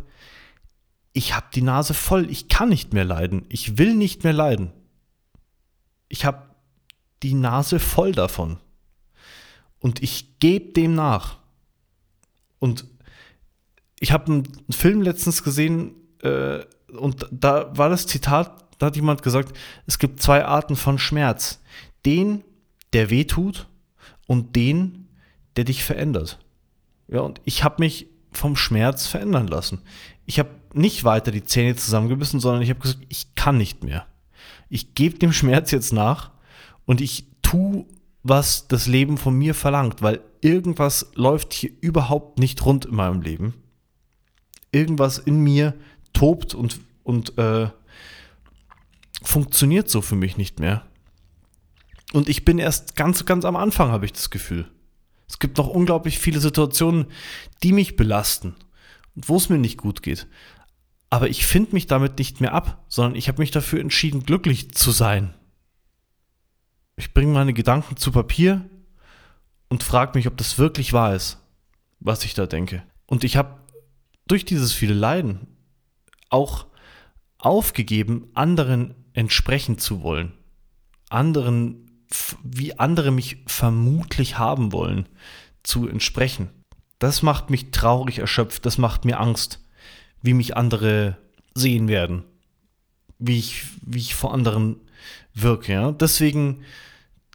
ich 1.13 1.35
habe 1.35 1.47
die 1.55 1.63
Nase 1.63 1.95
voll, 1.95 2.31
ich 2.31 2.49
kann 2.49 2.69
nicht 2.69 2.93
mehr 2.93 3.05
leiden, 3.05 3.45
ich 3.49 3.79
will 3.79 3.95
nicht 3.95 4.25
mehr 4.25 4.33
leiden. 4.33 4.73
Ich 6.09 6.25
habe 6.25 6.55
die 7.23 7.35
Nase 7.35 7.79
voll 7.81 8.13
davon. 8.13 8.59
Und 9.81 10.03
ich 10.03 10.39
gebe 10.39 10.73
dem 10.73 10.95
nach. 10.95 11.39
Und 12.59 12.85
ich 14.01 14.13
habe 14.13 14.33
einen 14.33 14.45
Film 14.71 15.03
letztens 15.03 15.43
gesehen 15.43 15.95
äh, 16.23 16.65
und 16.93 17.27
da 17.31 17.77
war 17.77 17.89
das 17.89 18.07
Zitat, 18.07 18.65
da 18.79 18.87
hat 18.87 18.97
jemand 18.97 19.23
gesagt, 19.23 19.57
es 19.87 19.99
gibt 19.99 20.23
zwei 20.23 20.45
Arten 20.45 20.77
von 20.77 20.99
Schmerz. 20.99 21.61
Den, 22.07 22.45
der 22.93 23.11
weh 23.11 23.25
tut 23.25 23.69
und 24.27 24.57
den, 24.57 25.09
der 25.57 25.65
dich 25.65 25.85
verändert. 25.85 26.39
Ja, 27.09 27.21
und 27.21 27.41
ich 27.45 27.65
habe 27.65 27.77
mich 27.81 28.07
vom 28.31 28.57
Schmerz 28.57 29.07
verändern 29.07 29.49
lassen. 29.49 29.81
Ich 30.27 30.39
habe 30.39 30.51
nicht 30.75 31.05
weiter 31.05 31.31
die 31.31 31.45
Zähne 31.45 31.77
zusammengebissen, 31.77 32.41
sondern 32.41 32.63
ich 32.63 32.71
habe 32.71 32.81
gesagt, 32.81 33.05
ich 33.09 33.35
kann 33.35 33.57
nicht 33.59 33.85
mehr. 33.85 34.07
Ich 34.69 34.95
gebe 34.95 35.19
dem 35.19 35.33
Schmerz 35.33 35.71
jetzt 35.71 35.93
nach 35.93 36.31
und 36.85 37.01
ich 37.01 37.27
tue, 37.43 37.87
was 38.23 38.69
das 38.69 38.87
Leben 38.87 39.17
von 39.17 39.35
mir 39.35 39.55
verlangt, 39.55 40.03
weil 40.03 40.21
irgendwas 40.41 41.11
läuft 41.15 41.53
hier 41.53 41.71
überhaupt 41.81 42.39
nicht 42.39 42.65
rund 42.65 42.87
in 42.87 42.95
meinem 42.95 43.23
Leben. 43.23 43.55
Irgendwas 44.71 45.19
in 45.19 45.43
mir 45.43 45.75
tobt 46.13 46.55
und, 46.55 46.81
und 47.05 47.39
äh, 47.39 47.69
funktioniert 49.23 49.89
so 49.89 50.03
für 50.03 50.17
mich 50.17 50.37
nicht 50.37 50.61
mehr. 50.61 50.85
Und 52.13 52.29
ich 52.29 52.45
bin 52.45 52.59
erst 52.59 52.97
ganz, 52.97 53.25
ganz 53.25 53.45
am 53.45 53.57
Anfang, 53.57 53.91
habe 53.91 54.07
ich 54.07 54.13
das 54.13 54.31
Gefühl. 54.31 54.69
Es 55.29 55.39
gibt 55.39 55.59
noch 55.59 55.69
unglaublich 55.69 56.19
viele 56.19 56.41
Situationen, 56.41 57.07
die 57.63 57.73
mich 57.73 57.97
belasten 57.97 58.55
und 59.15 59.29
wo 59.29 59.37
es 59.37 59.49
mir 59.49 59.59
nicht 59.59 59.79
gut 59.79 60.03
geht. 60.03 60.27
Aber 61.11 61.29
ich 61.29 61.47
finde 61.47 61.73
mich 61.73 61.87
damit 61.87 62.19
nicht 62.19 62.41
mehr 62.41 62.53
ab, 62.53 62.85
sondern 62.89 63.15
ich 63.15 63.29
habe 63.29 63.41
mich 63.41 63.51
dafür 63.51 63.81
entschieden, 63.81 64.25
glücklich 64.25 64.73
zu 64.73 64.91
sein. 64.91 65.35
Ich 66.97 67.15
bringe 67.15 67.33
meine 67.33 67.55
Gedanken 67.55 67.97
zu 67.97 68.13
Papier 68.13 68.69
und 69.69 69.83
frage 69.83 70.19
mich, 70.19 70.27
ob 70.27 70.37
das 70.37 70.59
wirklich 70.59 70.93
wahr 70.93 71.15
ist, 71.15 71.39
was 72.01 72.25
ich 72.25 72.35
da 72.35 72.47
denke. 72.47 72.83
Und 73.07 73.25
ich 73.25 73.37
habe 73.37 73.61
durch 74.27 74.45
dieses 74.45 74.73
viele 74.73 74.95
Leiden 74.95 75.47
auch 76.29 76.67
aufgegeben, 77.39 78.29
anderen 78.35 78.95
entsprechen 79.15 79.79
zu 79.79 80.03
wollen. 80.03 80.33
Anderen, 81.09 82.05
wie 82.43 82.79
andere 82.79 83.13
mich 83.13 83.39
vermutlich 83.47 84.39
haben 84.39 84.73
wollen, 84.73 85.09
zu 85.63 85.89
entsprechen. 85.89 86.51
Das 86.99 87.23
macht 87.23 87.49
mich 87.49 87.71
traurig 87.71 88.19
erschöpft, 88.19 88.67
das 88.67 88.77
macht 88.77 89.05
mir 89.05 89.21
Angst 89.21 89.61
wie 90.23 90.35
mich 90.35 90.57
andere 90.57 91.17
sehen 91.55 91.89
werden, 91.89 92.25
wie 93.19 93.39
ich, 93.39 93.65
wie 93.83 93.99
ich 93.99 94.15
vor 94.15 94.33
anderen 94.33 94.77
wirke. 95.35 95.73
Ja? 95.73 95.93
Deswegen, 95.93 96.63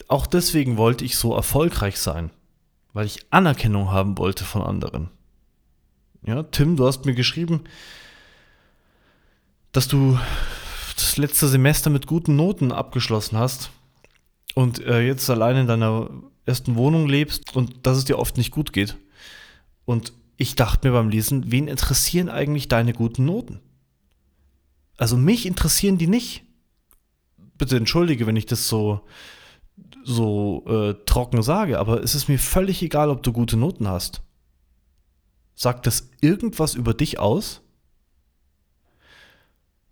auch 0.07 0.27
deswegen 0.27 0.77
wollte 0.77 1.05
ich 1.05 1.17
so 1.17 1.35
erfolgreich 1.35 1.99
sein, 1.99 2.31
weil 2.93 3.05
ich 3.05 3.25
Anerkennung 3.31 3.91
haben 3.91 4.17
wollte 4.17 4.43
von 4.43 4.61
anderen. 4.61 5.09
Ja, 6.25 6.43
Tim, 6.43 6.77
du 6.77 6.87
hast 6.87 7.05
mir 7.05 7.15
geschrieben, 7.15 7.65
dass 9.73 9.87
du 9.87 10.17
das 10.95 11.17
letzte 11.17 11.47
Semester 11.47 11.89
mit 11.89 12.07
guten 12.07 12.35
Noten 12.35 12.71
abgeschlossen 12.71 13.37
hast 13.37 13.71
und 14.55 14.79
äh, 14.85 15.01
jetzt 15.01 15.29
allein 15.29 15.57
in 15.57 15.67
deiner 15.67 16.09
ersten 16.45 16.75
Wohnung 16.75 17.07
lebst 17.07 17.55
und 17.55 17.85
dass 17.85 17.97
es 17.97 18.05
dir 18.05 18.19
oft 18.19 18.37
nicht 18.37 18.51
gut 18.51 18.71
geht. 18.71 18.95
Und 19.85 20.13
ich 20.43 20.55
dachte 20.55 20.87
mir 20.87 20.93
beim 20.93 21.09
Lesen, 21.09 21.51
wen 21.51 21.67
interessieren 21.67 22.29
eigentlich 22.29 22.67
deine 22.67 22.93
guten 22.93 23.25
Noten? 23.25 23.61
Also 24.97 25.17
mich 25.17 25.45
interessieren 25.45 25.97
die 25.97 26.07
nicht. 26.07 26.43
Bitte 27.57 27.77
entschuldige, 27.77 28.27
wenn 28.27 28.35
ich 28.35 28.45
das 28.45 28.67
so, 28.67 29.07
so 30.03 30.65
äh, 30.67 30.95
trocken 31.05 31.41
sage, 31.41 31.79
aber 31.79 32.03
es 32.03 32.13
ist 32.13 32.27
mir 32.27 32.39
völlig 32.39 32.81
egal, 32.83 33.09
ob 33.09 33.23
du 33.23 33.31
gute 33.31 33.55
Noten 33.55 33.87
hast. 33.87 34.21
Sagt 35.55 35.87
das 35.87 36.09
irgendwas 36.19 36.75
über 36.75 36.93
dich 36.93 37.19
aus? 37.19 37.61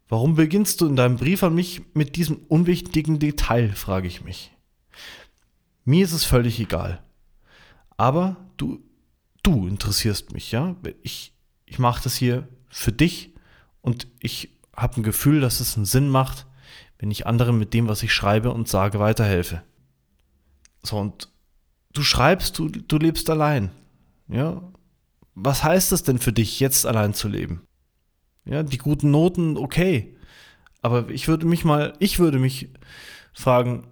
Warum 0.10 0.36
beginnst 0.36 0.81
du 0.81 0.88
in 0.88 0.98
deinem 0.98 1.15
Brief 1.15 1.43
an 1.43 1.55
mich 1.55 1.81
mit 1.93 2.17
diesem 2.17 2.38
unwichtigen 2.50 3.20
Detail, 3.20 3.70
frage 3.70 4.08
ich 4.08 4.24
mich. 4.25 4.51
Mir 5.86 6.03
ist 6.03 6.12
es 6.12 6.25
völlig 6.25 6.60
egal. 6.60 7.01
Aber 7.96 8.36
du 8.58 8.84
du 9.43 9.67
interessierst 9.67 10.33
mich, 10.33 10.51
ja. 10.51 10.75
Ich, 11.01 11.33
ich 11.65 11.79
mache 11.79 12.03
das 12.03 12.15
hier 12.15 12.48
für 12.69 12.91
dich 12.91 13.33
und 13.81 14.07
ich 14.19 14.57
habe 14.75 14.98
ein 14.98 15.03
Gefühl, 15.03 15.41
dass 15.41 15.60
es 15.60 15.75
einen 15.75 15.86
Sinn 15.86 16.10
macht, 16.10 16.45
wenn 17.00 17.12
ich 17.12 17.27
anderen 17.27 17.57
mit 17.57 17.74
dem, 17.74 17.88
was 17.88 18.03
ich 18.03 18.13
schreibe 18.13 18.51
und 18.51 18.67
sage, 18.67 19.00
weiterhelfe. 19.00 19.63
So, 20.83 20.98
und 20.98 21.29
du 21.93 22.03
schreibst, 22.03 22.57
du, 22.60 22.69
du 22.69 22.98
lebst 22.98 23.29
allein. 23.29 23.71
Ja. 24.27 24.62
Was 25.36 25.63
heißt 25.63 25.91
das 25.91 26.03
denn 26.03 26.19
für 26.19 26.33
dich, 26.33 26.60
jetzt 26.60 26.86
allein 26.86 27.13
zu 27.13 27.27
leben? 27.27 27.62
Ja, 28.45 28.63
die 28.63 28.77
guten 28.77 29.12
Noten, 29.12 29.57
okay. 29.57 30.15
Aber 30.81 31.10
ich 31.10 31.27
würde 31.27 31.45
mich 31.45 31.63
mal, 31.63 31.93
ich 32.00 32.19
würde 32.19 32.39
mich 32.39 32.69
fragen, 33.33 33.88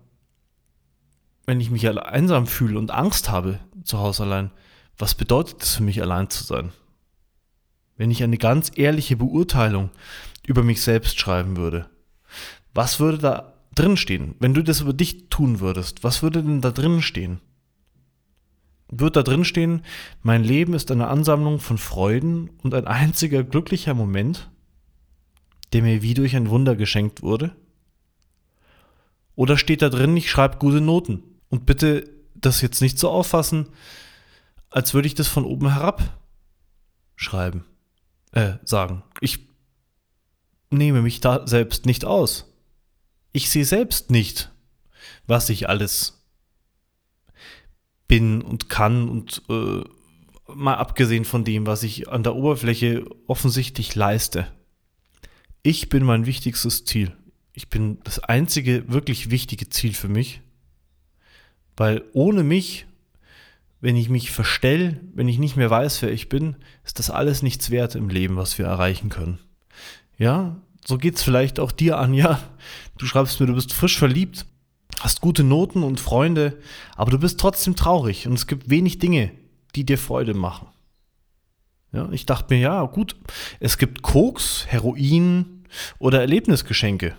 wenn 1.45 1.61
ich 1.61 1.71
mich 1.71 1.87
einsam 1.87 2.45
fühle 2.45 2.77
und 2.77 2.91
Angst 2.91 3.29
habe 3.29 3.59
zu 3.83 3.99
Hause 3.99 4.23
allein, 4.23 4.51
was 4.99 5.15
bedeutet 5.15 5.63
es 5.63 5.77
für 5.77 5.83
mich, 5.83 6.01
allein 6.01 6.29
zu 6.29 6.43
sein? 6.43 6.71
Wenn 7.95 8.11
ich 8.11 8.21
eine 8.21 8.37
ganz 8.37 8.71
ehrliche 8.75 9.15
Beurteilung 9.15 9.89
über 10.45 10.61
mich 10.61 10.81
selbst 10.81 11.19
schreiben 11.19 11.57
würde, 11.57 11.89
was 12.73 12.99
würde 12.99 13.17
da 13.17 13.53
drin 13.75 13.97
stehen? 13.97 14.35
Wenn 14.39 14.53
du 14.53 14.61
das 14.61 14.81
über 14.81 14.93
dich 14.93 15.29
tun 15.29 15.61
würdest, 15.61 16.03
was 16.03 16.21
würde 16.21 16.43
denn 16.43 16.61
da 16.61 16.71
drin 16.71 17.01
stehen? 17.01 17.39
Wird 18.91 19.15
da 19.15 19.23
drin 19.23 19.45
stehen, 19.45 19.83
mein 20.21 20.43
Leben 20.43 20.73
ist 20.73 20.91
eine 20.91 21.07
Ansammlung 21.07 21.59
von 21.59 21.77
Freuden 21.77 22.49
und 22.63 22.73
ein 22.73 22.87
einziger 22.87 23.43
glücklicher 23.43 23.93
Moment, 23.93 24.49
der 25.73 25.83
mir 25.83 26.01
wie 26.01 26.13
durch 26.13 26.35
ein 26.35 26.49
Wunder 26.49 26.75
geschenkt 26.75 27.21
wurde? 27.21 27.55
Oder 29.35 29.57
steht 29.57 29.81
da 29.81 29.89
drin, 29.89 30.17
ich 30.17 30.29
schreibe 30.29 30.57
gute 30.57 30.81
Noten 30.81 31.23
und 31.49 31.65
bitte 31.65 32.09
das 32.35 32.61
jetzt 32.61 32.81
nicht 32.81 32.97
so 32.99 33.09
auffassen, 33.09 33.67
als 34.69 34.93
würde 34.93 35.07
ich 35.07 35.15
das 35.15 35.27
von 35.27 35.45
oben 35.45 35.71
herab 35.71 36.19
schreiben, 37.15 37.65
äh, 38.31 38.53
sagen. 38.63 39.03
Ich 39.19 39.39
nehme 40.69 41.01
mich 41.01 41.19
da 41.19 41.45
selbst 41.47 41.85
nicht 41.85 42.05
aus. 42.05 42.45
Ich 43.31 43.49
sehe 43.49 43.65
selbst 43.65 44.09
nicht, 44.09 44.51
was 45.27 45.49
ich 45.49 45.67
alles 45.69 46.23
bin 48.07 48.41
und 48.41 48.69
kann 48.69 49.09
und 49.09 49.43
äh, 49.49 49.83
mal 50.47 50.75
abgesehen 50.75 51.25
von 51.25 51.43
dem, 51.43 51.67
was 51.67 51.83
ich 51.83 52.09
an 52.09 52.23
der 52.23 52.35
Oberfläche 52.35 53.05
offensichtlich 53.27 53.95
leiste. 53.95 54.47
Ich 55.61 55.89
bin 55.89 56.03
mein 56.03 56.25
wichtigstes 56.25 56.85
Ziel. 56.85 57.15
Ich 57.53 57.69
bin 57.69 57.99
das 58.03 58.19
einzige 58.19 58.91
wirklich 58.91 59.29
wichtige 59.29 59.69
Ziel 59.69 59.93
für 59.93 60.07
mich, 60.07 60.41
weil 61.75 62.03
ohne 62.13 62.43
mich, 62.43 62.87
wenn 63.81 63.95
ich 63.95 64.09
mich 64.09 64.31
verstell, 64.31 64.99
wenn 65.13 65.27
ich 65.27 65.39
nicht 65.39 65.55
mehr 65.55 65.69
weiß, 65.69 66.01
wer 66.01 66.11
ich 66.11 66.29
bin, 66.29 66.57
ist 66.83 66.99
das 66.99 67.09
alles 67.09 67.41
nichts 67.41 67.71
wert 67.71 67.95
im 67.95 68.09
Leben, 68.09 68.35
was 68.35 68.57
wir 68.57 68.65
erreichen 68.65 69.09
können. 69.09 69.39
Ja, 70.17 70.57
so 70.85 70.97
geht's 70.97 71.23
vielleicht 71.23 71.59
auch 71.59 71.71
dir 71.71 71.97
an. 71.97 72.13
Ja, 72.13 72.39
du 72.97 73.05
schreibst 73.05 73.39
mir, 73.39 73.45
du 73.45 73.55
bist 73.55 73.73
frisch 73.73 73.97
verliebt, 73.97 74.45
hast 74.99 75.21
gute 75.21 75.43
Noten 75.43 75.83
und 75.83 75.99
Freunde, 75.99 76.57
aber 76.95 77.11
du 77.11 77.19
bist 77.19 77.39
trotzdem 77.39 77.75
traurig 77.75 78.27
und 78.27 78.33
es 78.33 78.47
gibt 78.47 78.69
wenig 78.69 78.99
Dinge, 78.99 79.31
die 79.75 79.85
dir 79.85 79.97
Freude 79.97 80.33
machen. 80.33 80.67
Ja, 81.91 82.09
ich 82.11 82.25
dachte 82.25 82.53
mir, 82.53 82.59
ja, 82.59 82.83
gut, 82.83 83.15
es 83.59 83.77
gibt 83.77 84.01
Koks, 84.01 84.65
Heroin 84.67 85.63
oder 85.97 86.21
Erlebnisgeschenke. 86.21 87.15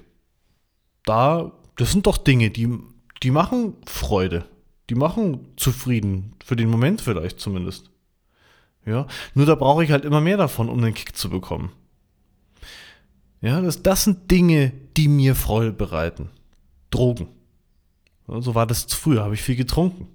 Da, 1.05 1.52
das 1.76 1.90
sind 1.90 2.07
doch 2.07 2.19
Dinge, 2.19 2.50
die, 2.50 2.69
die 3.23 3.31
machen 3.31 3.75
Freude. 3.87 4.45
Die 4.90 4.94
machen 4.94 5.47
zufrieden. 5.56 6.35
Für 6.44 6.56
den 6.56 6.68
Moment 6.68 7.00
vielleicht 7.00 7.40
zumindest. 7.40 7.90
Ja, 8.85 9.06
nur 9.35 9.47
da 9.47 9.54
brauche 9.54 9.85
ich 9.85 9.90
halt 9.90 10.04
immer 10.04 10.20
mehr 10.20 10.37
davon, 10.37 10.68
um 10.68 10.82
den 10.82 10.94
Kick 10.94 11.16
zu 11.16 11.30
bekommen. 11.30 11.73
Ja, 13.40 13.61
das, 13.61 13.82
das 13.82 14.04
sind 14.04 14.30
Dinge, 14.30 14.73
die 14.97 15.09
mir 15.09 15.35
Freude 15.35 15.73
bereiten. 15.73 16.28
Drogen. 16.90 17.28
Ja, 18.28 18.42
so 18.42 18.54
war 18.54 18.66
das 18.66 18.85
früher, 18.92 19.23
habe 19.23 19.35
ich 19.35 19.42
viel 19.42 19.56
getrunken 19.56 20.09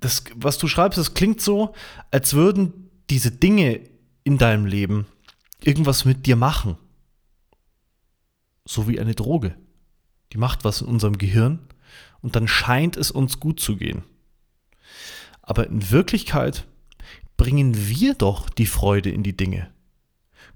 das, 0.00 0.24
was 0.34 0.58
du 0.58 0.68
schreibst, 0.68 0.98
das 0.98 1.14
klingt 1.14 1.40
so, 1.40 1.74
als 2.10 2.34
würden 2.34 2.90
diese 3.10 3.30
Dinge 3.30 3.80
in 4.24 4.38
deinem 4.38 4.66
Leben 4.66 5.06
irgendwas 5.62 6.04
mit 6.04 6.26
dir 6.26 6.36
machen. 6.36 6.76
So 8.64 8.86
wie 8.86 9.00
eine 9.00 9.14
Droge. 9.14 9.56
Die 10.32 10.38
macht 10.38 10.64
was 10.64 10.82
in 10.82 10.88
unserem 10.88 11.18
Gehirn 11.18 11.60
und 12.22 12.36
dann 12.36 12.48
scheint 12.48 12.96
es 12.96 13.10
uns 13.10 13.40
gut 13.40 13.60
zu 13.60 13.76
gehen. 13.76 14.04
Aber 15.42 15.66
in 15.66 15.90
Wirklichkeit 15.90 16.66
bringen 17.36 17.88
wir 17.88 18.14
doch 18.14 18.50
die 18.50 18.66
Freude 18.66 19.10
in 19.10 19.22
die 19.22 19.36
Dinge. 19.36 19.70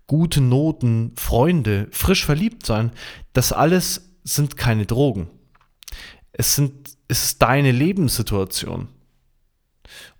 Gute 0.07 0.41
Noten, 0.41 1.13
Freunde, 1.17 1.89
frisch 1.93 2.25
verliebt 2.25 2.67
sein, 2.67 2.93
das 3.33 3.53
alles 3.53 4.11
sind 4.25 4.57
keine 4.57 4.85
Drogen. 4.85 5.31
Es, 6.33 6.55
sind, 6.55 6.99
es 7.09 7.25
ist 7.25 7.43
deine 7.43 7.73
Lebenssituation. 7.73 8.89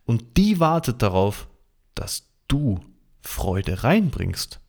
Und 0.05 0.37
die 0.37 0.61
wartet 0.61 1.03
darauf, 1.03 1.49
dass 1.95 2.29
du 2.49 2.81
Freude 3.21 3.85
reinbringst. 3.85 4.61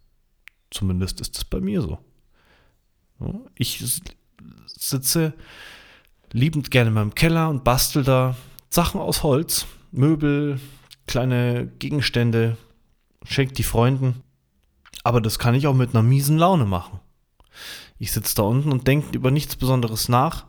Zumindest 0.71 1.21
ist 1.21 1.37
es 1.37 1.45
bei 1.45 1.59
mir 1.59 1.81
so. 1.81 1.99
Ich 3.55 3.83
sitze 4.65 5.33
liebend 6.33 6.71
gerne 6.71 6.89
in 6.89 6.95
meinem 6.95 7.15
Keller 7.15 7.49
und 7.49 7.63
bastel 7.63 8.03
da 8.03 8.35
Sachen 8.69 8.99
aus 8.99 9.23
Holz, 9.23 9.67
Möbel, 9.91 10.59
kleine 11.07 11.71
Gegenstände, 11.79 12.57
schenke 13.23 13.53
die 13.53 13.63
Freunden. 13.63 14.21
Aber 15.03 15.21
das 15.21 15.39
kann 15.39 15.55
ich 15.55 15.67
auch 15.67 15.75
mit 15.75 15.91
einer 15.91 16.03
miesen 16.03 16.37
Laune 16.37 16.65
machen. 16.65 16.99
Ich 17.99 18.11
sitze 18.11 18.35
da 18.35 18.41
unten 18.41 18.71
und 18.71 18.87
denke 18.87 19.15
über 19.15 19.31
nichts 19.31 19.55
Besonderes 19.55 20.09
nach 20.09 20.45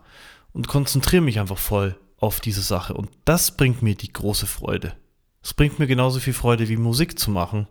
und 0.52 0.68
konzentriere 0.68 1.22
mich 1.22 1.38
einfach 1.38 1.59
voll 1.59 1.96
auf 2.18 2.40
diese 2.40 2.62
Sache. 2.62 2.94
Und 2.94 3.11
das 3.24 3.56
bringt 3.56 3.82
mir 3.82 3.94
die 3.94 4.12
große 4.12 4.46
Freude. 4.46 4.94
Es 5.42 5.52
bringt 5.52 5.78
mir 5.78 5.87
genauso 5.87 6.20
viel 6.20 6.32
Freude 6.32 6.68
wie 6.68 6.78
Musik 6.78 7.18
zu 7.18 7.30
machen 7.30 7.68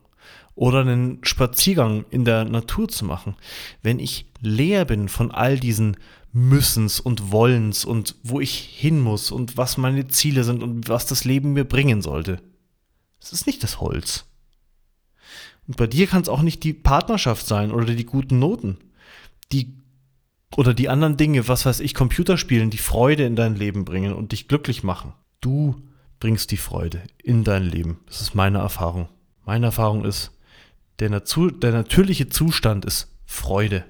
oder 0.56 0.82
einen 0.82 1.24
Spaziergang 1.24 2.06
in 2.12 2.26
der 2.26 2.46
Natur 2.46 2.88
zu 2.88 3.06
machen. 3.06 3.36
Wenn 3.82 3.98
ich 3.98 4.28
leer 4.40 4.86
bin 4.86 5.10
von 5.10 5.32
all 5.32 5.60
diesen 5.60 5.98
Müssens 6.34 7.00
und 7.00 7.32
Wollens 7.32 7.86
und 7.86 8.16
wo 8.24 8.40
ich 8.40 8.54
hin 8.54 9.00
muss 9.00 9.32
und 9.32 9.56
was 9.56 9.78
meine 9.78 10.08
Ziele 10.08 10.44
sind 10.44 10.64
und 10.64 10.90
was 10.90 11.06
das 11.06 11.26
Leben 11.26 11.54
mir 11.54 11.64
bringen 11.64 12.02
sollte. 12.02 12.42
Es 13.22 13.32
ist 13.32 13.46
nicht 13.46 13.64
das 13.64 13.80
Holz. 13.80 14.26
Und 15.68 15.78
bei 15.78 15.88
dir 15.88 16.08
kann 16.08 16.24
es 16.24 16.30
auch 16.30 16.42
nicht 16.42 16.64
die 16.64 16.74
Partnerschaft 16.74 17.46
sein 17.46 17.72
oder 17.72 17.86
die 17.86 18.06
guten 18.06 18.40
Noten. 18.40 18.80
Die 19.52 19.78
oder 20.58 20.74
die 20.74 20.90
anderen 20.90 21.18
Dinge, 21.18 21.48
was 21.48 21.66
weiß 21.66 21.80
ich, 21.80 21.94
Computerspielen, 21.94 22.70
die 22.70 22.78
Freude 22.78 23.26
in 23.26 23.36
dein 23.36 23.56
Leben 23.56 23.86
bringen 23.86 24.14
und 24.14 24.32
dich 24.32 24.48
glücklich 24.48 24.84
machen. 24.84 25.14
Du 25.42 25.82
bringst 26.20 26.52
die 26.52 26.58
Freude 26.58 27.02
in 27.22 27.44
dein 27.44 27.64
Leben. 27.64 28.00
Das 28.08 28.22
ist 28.22 28.36
meine 28.36 28.60
Erfahrung. 28.60 29.10
Meine 29.46 29.68
Erfahrung 29.68 30.06
ist, 30.06 30.32
der, 31.00 31.10
der 31.10 31.72
natürliche 31.72 32.30
Zustand 32.30 32.86
ist 32.86 33.08
Freude. 33.26 33.84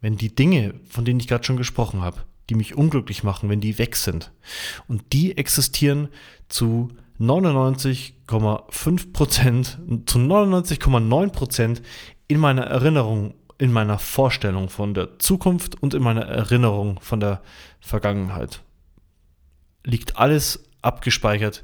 Wenn 0.00 0.16
die 0.16 0.34
Dinge, 0.34 0.74
von 0.88 1.04
denen 1.04 1.20
ich 1.20 1.28
gerade 1.28 1.44
schon 1.44 1.56
gesprochen 1.56 2.00
habe, 2.02 2.24
die 2.48 2.54
mich 2.54 2.74
unglücklich 2.74 3.22
machen, 3.22 3.48
wenn 3.48 3.60
die 3.60 3.78
weg 3.78 3.96
sind. 3.96 4.32
Und 4.88 5.12
die 5.12 5.36
existieren 5.36 6.08
zu 6.48 6.88
99,5 7.20 9.12
Prozent, 9.12 9.78
zu 10.06 10.18
99,9 10.18 11.30
Prozent 11.30 11.82
in 12.28 12.38
meiner 12.38 12.62
Erinnerung 12.62 13.34
in 13.60 13.72
meiner 13.72 13.98
Vorstellung 13.98 14.70
von 14.70 14.94
der 14.94 15.18
Zukunft 15.18 15.80
und 15.82 15.92
in 15.92 16.02
meiner 16.02 16.22
Erinnerung 16.22 16.98
von 17.00 17.20
der 17.20 17.42
Vergangenheit. 17.78 18.62
Liegt 19.84 20.16
alles 20.16 20.64
abgespeichert 20.80 21.62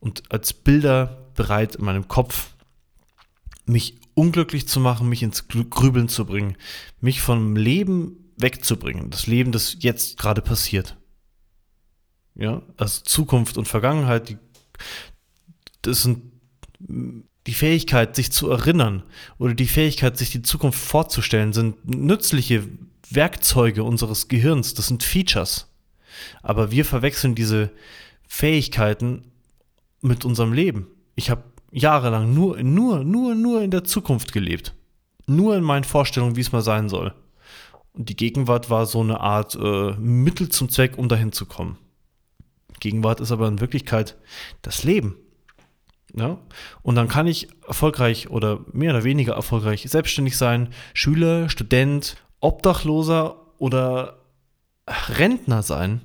und 0.00 0.22
als 0.32 0.54
Bilder 0.54 1.26
bereit 1.34 1.76
in 1.76 1.84
meinem 1.84 2.08
Kopf, 2.08 2.54
mich 3.66 4.00
unglücklich 4.16 4.66
zu 4.66 4.80
machen, 4.80 5.08
mich 5.08 5.22
ins 5.22 5.46
Grübeln 5.46 6.08
zu 6.08 6.24
bringen, 6.24 6.56
mich 7.00 7.20
vom 7.20 7.54
Leben 7.54 8.32
wegzubringen, 8.38 9.10
das 9.10 9.26
Leben, 9.26 9.52
das 9.52 9.76
jetzt 9.80 10.18
gerade 10.18 10.40
passiert. 10.40 10.96
Ja, 12.34 12.62
also 12.76 13.02
Zukunft 13.02 13.58
und 13.58 13.68
Vergangenheit, 13.68 14.30
die, 14.30 14.38
das 15.82 16.02
sind 16.02 16.32
die 16.78 17.54
Fähigkeit, 17.54 18.16
sich 18.16 18.32
zu 18.32 18.50
erinnern 18.50 19.02
oder 19.38 19.54
die 19.54 19.68
Fähigkeit, 19.68 20.16
sich 20.16 20.30
die 20.30 20.42
Zukunft 20.42 20.78
vorzustellen, 20.78 21.52
sind 21.52 21.86
nützliche 21.86 22.66
Werkzeuge 23.10 23.84
unseres 23.84 24.28
Gehirns, 24.28 24.74
das 24.74 24.88
sind 24.88 25.02
Features. 25.02 25.70
Aber 26.42 26.70
wir 26.70 26.86
verwechseln 26.86 27.34
diese 27.34 27.70
Fähigkeiten 28.26 29.30
mit 30.00 30.24
unserem 30.24 30.54
Leben. 30.54 30.88
Ich 31.14 31.30
habe 31.30 31.44
jahrelang 31.72 32.32
nur, 32.32 32.62
nur, 32.62 33.04
nur, 33.04 33.34
nur 33.34 33.62
in 33.62 33.70
der 33.70 33.84
Zukunft 33.84 34.32
gelebt. 34.32 34.74
Nur 35.26 35.56
in 35.56 35.64
meinen 35.64 35.84
Vorstellungen, 35.84 36.36
wie 36.36 36.40
es 36.40 36.52
mal 36.52 36.62
sein 36.62 36.88
soll. 36.88 37.12
Und 37.92 38.08
die 38.08 38.16
Gegenwart 38.16 38.70
war 38.70 38.86
so 38.86 39.00
eine 39.00 39.20
Art 39.20 39.56
äh, 39.56 39.92
Mittel 39.92 40.48
zum 40.48 40.68
Zweck, 40.68 40.98
um 40.98 41.08
dahin 41.08 41.32
zu 41.32 41.46
kommen. 41.46 41.78
Gegenwart 42.80 43.20
ist 43.20 43.32
aber 43.32 43.48
in 43.48 43.60
Wirklichkeit 43.60 44.16
das 44.62 44.84
Leben. 44.84 45.16
Ja? 46.14 46.38
Und 46.82 46.94
dann 46.94 47.08
kann 47.08 47.26
ich 47.26 47.48
erfolgreich 47.66 48.30
oder 48.30 48.60
mehr 48.72 48.92
oder 48.92 49.04
weniger 49.04 49.34
erfolgreich 49.34 49.84
selbstständig 49.88 50.36
sein, 50.36 50.68
Schüler, 50.94 51.48
Student, 51.48 52.16
Obdachloser 52.40 53.36
oder 53.58 54.18
Rentner 54.86 55.62
sein, 55.62 56.02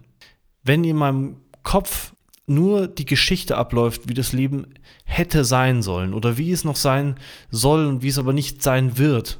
wenn 0.63 0.83
in 0.83 0.95
meinem 0.95 1.37
Kopf 1.63 2.13
nur 2.51 2.87
die 2.87 3.05
Geschichte 3.05 3.57
abläuft, 3.57 4.07
wie 4.07 4.13
das 4.13 4.33
Leben 4.33 4.73
hätte 5.05 5.43
sein 5.43 5.81
sollen 5.81 6.13
oder 6.13 6.37
wie 6.37 6.51
es 6.51 6.63
noch 6.63 6.75
sein 6.75 7.15
soll 7.49 7.85
und 7.87 8.03
wie 8.03 8.09
es 8.09 8.19
aber 8.19 8.33
nicht 8.33 8.61
sein 8.61 8.97
wird, 8.97 9.39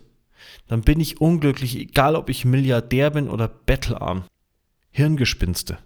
dann 0.67 0.82
bin 0.82 1.00
ich 1.00 1.21
unglücklich, 1.21 1.78
egal 1.78 2.15
ob 2.15 2.30
ich 2.30 2.45
Milliardär 2.45 3.12
bin 3.12 3.30
oder 3.30 3.47
bettelarm. 3.47 4.24
Hirngespinste. 4.89 5.78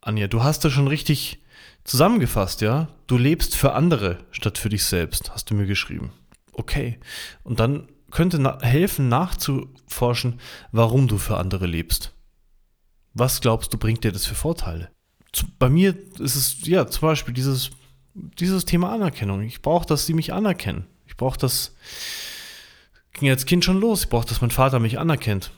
Anja, 0.00 0.26
du 0.26 0.42
hast 0.42 0.64
da 0.64 0.70
schon 0.70 0.88
richtig 0.88 1.42
Zusammengefasst, 1.84 2.60
ja, 2.60 2.88
du 3.08 3.18
lebst 3.18 3.56
für 3.56 3.72
andere 3.72 4.18
statt 4.30 4.56
für 4.56 4.68
dich 4.68 4.84
selbst, 4.84 5.32
hast 5.32 5.50
du 5.50 5.54
mir 5.54 5.66
geschrieben. 5.66 6.12
Okay. 6.52 7.00
Und 7.42 7.58
dann 7.58 7.88
könnte 8.10 8.38
na 8.38 8.60
helfen, 8.60 9.08
nachzuforschen, 9.08 10.38
warum 10.70 11.08
du 11.08 11.18
für 11.18 11.38
andere 11.38 11.66
lebst. 11.66 12.14
Was 13.14 13.40
glaubst 13.40 13.72
du, 13.72 13.78
bringt 13.78 14.04
dir 14.04 14.12
das 14.12 14.26
für 14.26 14.34
Vorteile? 14.34 14.90
Bei 15.58 15.68
mir 15.68 15.96
ist 16.18 16.36
es, 16.36 16.66
ja, 16.66 16.86
zum 16.86 17.08
Beispiel 17.08 17.34
dieses, 17.34 17.70
dieses 18.14 18.64
Thema 18.64 18.92
Anerkennung. 18.92 19.42
Ich 19.42 19.62
brauche, 19.62 19.86
dass 19.86 20.06
sie 20.06 20.14
mich 20.14 20.32
anerkennen. 20.32 20.86
Ich 21.06 21.16
brauche 21.16 21.38
das, 21.38 21.74
ging 23.14 23.30
als 23.30 23.46
Kind 23.46 23.64
schon 23.64 23.80
los. 23.80 24.04
Ich 24.04 24.08
brauche, 24.10 24.26
dass 24.26 24.40
mein 24.40 24.50
Vater 24.50 24.78
mich 24.78 24.98
anerkennt. 24.98 25.50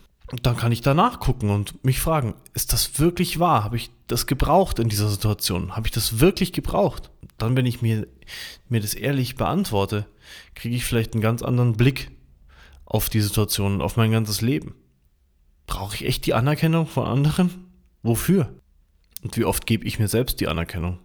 dann 0.43 0.57
kann 0.57 0.73
ich 0.73 0.81
danach 0.81 1.21
gucken 1.21 1.51
und 1.51 1.85
mich 1.85 2.01
fragen, 2.01 2.35
ist 2.55 2.73
das 2.73 2.99
wirklich 2.99 3.39
wahr? 3.39 3.65
Habe 3.65 3.77
ich 3.77 3.91
das 4.07 4.27
gebraucht 4.27 4.79
in 4.79 4.89
dieser 4.89 5.09
Situation? 5.09 5.77
Habe 5.77 5.87
ich 5.87 5.93
das 5.93 6.21
wirklich 6.21 6.53
gebraucht? 6.53 7.11
Dann, 7.39 7.57
wenn 7.57 7.67
ich 7.67 7.83
mir, 7.83 8.07
mir 8.69 8.81
das 8.81 8.95
ehrlich 8.95 9.35
beantworte, 9.35 10.07
kriege 10.55 10.77
ich 10.77 10.85
vielleicht 10.85 11.15
einen 11.15 11.23
ganz 11.23 11.43
anderen 11.43 11.75
Blick 11.77 12.11
auf 12.85 13.09
die 13.09 13.21
Situation 13.21 13.75
und 13.75 13.83
auf 13.83 13.97
mein 13.97 14.13
ganzes 14.13 14.41
Leben. 14.41 14.75
Brauche 15.67 15.97
ich 15.97 16.05
echt 16.05 16.27
die 16.27 16.35
Anerkennung 16.35 16.87
von 16.87 17.07
anderen? 17.07 17.51
Wofür? 18.03 18.55
Und 19.25 19.37
wie 19.37 19.45
oft 19.45 19.67
gebe 19.67 19.87
ich 19.87 19.99
mir 19.99 20.07
selbst 20.07 20.39
die 20.39 20.49
Anerkennung? 20.49 21.01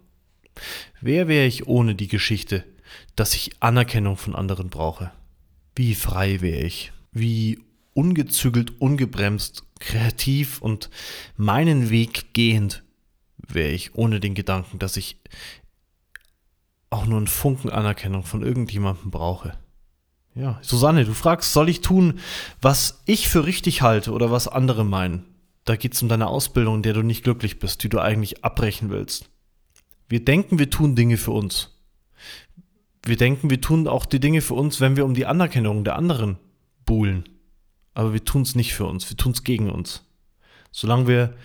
Wer 1.00 1.26
wäre 1.26 1.46
ich 1.46 1.66
ohne 1.66 1.94
die 1.94 2.08
Geschichte, 2.08 2.64
dass 3.16 3.34
ich 3.34 3.50
Anerkennung 3.60 4.16
von 4.16 4.36
anderen 4.36 4.68
brauche? 4.68 5.10
Wie 5.74 5.94
frei 5.94 6.42
wäre 6.42 6.60
ich? 6.60 6.92
Wie 7.12 7.58
ungezügelt, 7.94 8.80
ungebremst, 8.80 9.64
kreativ 9.80 10.60
und 10.60 10.90
meinen 11.36 11.90
Weg 11.90 12.34
gehend 12.34 12.84
wäre 13.38 13.70
ich 13.70 13.94
ohne 13.94 14.20
den 14.20 14.34
Gedanken, 14.34 14.78
dass 14.78 14.96
ich 14.96 15.16
auch 16.90 17.06
nur 17.06 17.18
einen 17.18 17.26
Funken 17.26 17.70
Anerkennung 17.70 18.24
von 18.24 18.42
irgendjemandem 18.42 19.10
brauche. 19.10 19.56
Ja, 20.34 20.58
Susanne, 20.62 21.04
du 21.04 21.14
fragst, 21.14 21.52
soll 21.52 21.68
ich 21.68 21.80
tun, 21.80 22.20
was 22.60 23.02
ich 23.06 23.28
für 23.28 23.46
richtig 23.46 23.82
halte 23.82 24.12
oder 24.12 24.30
was 24.30 24.46
andere 24.46 24.84
meinen? 24.84 25.24
Da 25.70 25.76
geht 25.76 25.94
es 25.94 26.02
um 26.02 26.08
deine 26.08 26.26
Ausbildung, 26.26 26.74
in 26.74 26.82
der 26.82 26.94
du 26.94 27.02
nicht 27.02 27.22
glücklich 27.22 27.60
bist, 27.60 27.84
die 27.84 27.88
du 27.88 28.00
eigentlich 28.00 28.44
abbrechen 28.44 28.90
willst. 28.90 29.30
Wir 30.08 30.24
denken, 30.24 30.58
wir 30.58 30.68
tun 30.68 30.96
Dinge 30.96 31.16
für 31.16 31.30
uns. 31.30 31.78
Wir 33.04 33.16
denken, 33.16 33.50
wir 33.50 33.60
tun 33.60 33.86
auch 33.86 34.04
die 34.04 34.18
Dinge 34.18 34.40
für 34.40 34.54
uns, 34.54 34.80
wenn 34.80 34.96
wir 34.96 35.04
um 35.04 35.14
die 35.14 35.26
Anerkennung 35.26 35.84
der 35.84 35.94
anderen 35.94 36.38
buhlen. 36.84 37.22
Aber 37.94 38.12
wir 38.12 38.24
tun 38.24 38.42
es 38.42 38.56
nicht 38.56 38.74
für 38.74 38.84
uns, 38.84 39.08
wir 39.10 39.16
tun 39.16 39.30
es 39.30 39.44
gegen 39.44 39.70
uns. 39.70 40.02
Solange 40.72 41.06
wir, 41.06 41.36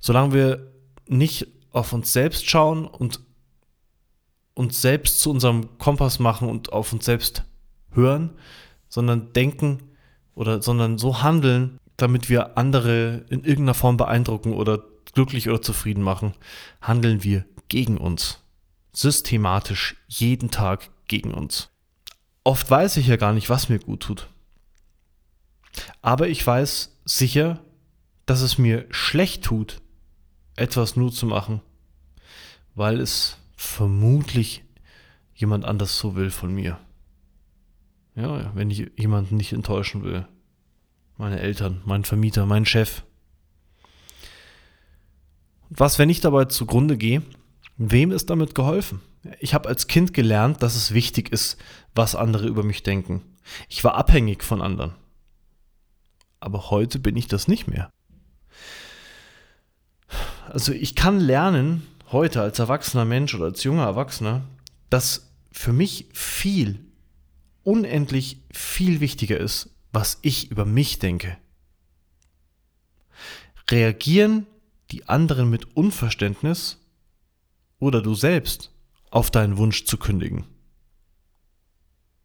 solange 0.00 0.34
wir 0.34 0.72
nicht 1.06 1.46
auf 1.70 1.92
uns 1.92 2.12
selbst 2.12 2.50
schauen 2.50 2.84
und 2.84 3.20
uns 4.54 4.82
selbst 4.82 5.20
zu 5.20 5.30
unserem 5.30 5.78
Kompass 5.78 6.18
machen 6.18 6.48
und 6.48 6.72
auf 6.72 6.92
uns 6.92 7.04
selbst 7.04 7.44
hören, 7.92 8.30
sondern 8.88 9.32
denken 9.34 9.84
oder 10.34 10.62
sondern 10.62 10.98
so 10.98 11.22
handeln, 11.22 11.78
damit 11.98 12.30
wir 12.30 12.56
andere 12.56 13.26
in 13.28 13.44
irgendeiner 13.44 13.74
Form 13.74 13.98
beeindrucken 13.98 14.54
oder 14.54 14.82
glücklich 15.12 15.48
oder 15.48 15.60
zufrieden 15.60 16.02
machen, 16.02 16.32
handeln 16.80 17.22
wir 17.22 17.44
gegen 17.68 17.98
uns. 17.98 18.40
Systematisch 18.92 19.96
jeden 20.06 20.50
Tag 20.50 20.90
gegen 21.08 21.34
uns. 21.34 21.70
Oft 22.44 22.70
weiß 22.70 22.96
ich 22.96 23.08
ja 23.08 23.16
gar 23.16 23.32
nicht, 23.32 23.50
was 23.50 23.68
mir 23.68 23.78
gut 23.78 24.00
tut. 24.00 24.28
Aber 26.00 26.28
ich 26.28 26.46
weiß 26.46 26.96
sicher, 27.04 27.60
dass 28.26 28.42
es 28.42 28.58
mir 28.58 28.86
schlecht 28.90 29.44
tut, 29.44 29.80
etwas 30.56 30.96
nur 30.96 31.12
zu 31.12 31.26
machen, 31.26 31.60
weil 32.74 33.00
es 33.00 33.38
vermutlich 33.56 34.62
jemand 35.34 35.64
anders 35.64 35.98
so 35.98 36.14
will 36.14 36.30
von 36.30 36.54
mir. 36.54 36.78
Ja, 38.14 38.52
wenn 38.54 38.70
ich 38.70 38.90
jemanden 38.96 39.36
nicht 39.36 39.52
enttäuschen 39.52 40.04
will. 40.04 40.26
Meine 41.18 41.40
Eltern, 41.40 41.82
mein 41.84 42.04
Vermieter, 42.04 42.46
mein 42.46 42.64
Chef. 42.64 43.02
Was, 45.68 45.98
wenn 45.98 46.10
ich 46.10 46.20
dabei 46.20 46.44
zugrunde 46.44 46.96
gehe? 46.96 47.22
Wem 47.76 48.12
ist 48.12 48.30
damit 48.30 48.54
geholfen? 48.54 49.00
Ich 49.40 49.52
habe 49.52 49.68
als 49.68 49.88
Kind 49.88 50.14
gelernt, 50.14 50.62
dass 50.62 50.76
es 50.76 50.94
wichtig 50.94 51.32
ist, 51.32 51.58
was 51.92 52.14
andere 52.14 52.46
über 52.46 52.62
mich 52.62 52.84
denken. 52.84 53.22
Ich 53.68 53.82
war 53.82 53.96
abhängig 53.96 54.44
von 54.44 54.62
anderen. 54.62 54.94
Aber 56.38 56.70
heute 56.70 57.00
bin 57.00 57.16
ich 57.16 57.26
das 57.26 57.48
nicht 57.48 57.66
mehr. 57.66 57.90
Also 60.46 60.72
ich 60.72 60.94
kann 60.94 61.18
lernen, 61.18 61.84
heute 62.12 62.42
als 62.42 62.60
erwachsener 62.60 63.04
Mensch 63.04 63.34
oder 63.34 63.46
als 63.46 63.64
junger 63.64 63.84
Erwachsener, 63.84 64.44
dass 64.88 65.32
für 65.50 65.72
mich 65.72 66.06
viel, 66.12 66.78
unendlich 67.64 68.40
viel 68.52 69.00
wichtiger 69.00 69.38
ist, 69.38 69.70
was 69.92 70.18
ich 70.22 70.50
über 70.50 70.64
mich 70.64 70.98
denke. 70.98 71.38
Reagieren 73.70 74.46
die 74.90 75.08
anderen 75.08 75.50
mit 75.50 75.76
Unverständnis 75.76 76.78
oder 77.78 78.02
du 78.02 78.14
selbst 78.14 78.72
auf 79.10 79.30
deinen 79.30 79.58
Wunsch 79.58 79.84
zu 79.84 79.96
kündigen? 79.96 80.44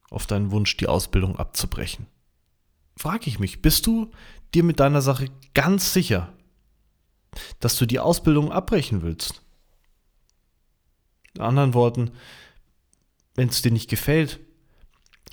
Auf 0.10 0.28
deinen 0.28 0.52
Wunsch, 0.52 0.78
die 0.78 0.88
Ausbildung 0.88 1.38
abzubrechen? 1.38 2.08
Frage 2.96 3.28
ich 3.28 3.40
mich, 3.40 3.62
bist 3.62 3.88
du 3.88 4.12
dir 4.54 4.64
mit 4.64 4.80
deiner 4.80 5.02
Sache 5.02 5.30
ganz 5.54 5.94
sicher, 5.94 6.34
dass 7.60 7.78
du 7.78 7.86
die 7.86 8.00
Ausbildung 8.00 8.52
abbrechen 8.52 9.02
willst? 9.02 9.42
In 11.34 11.42
anderen 11.42 11.74
Worten, 11.74 12.12
wenn 13.34 13.50
es 13.50 13.64
dir 13.64 13.72
nicht 13.72 13.90
gefällt, 13.90 14.40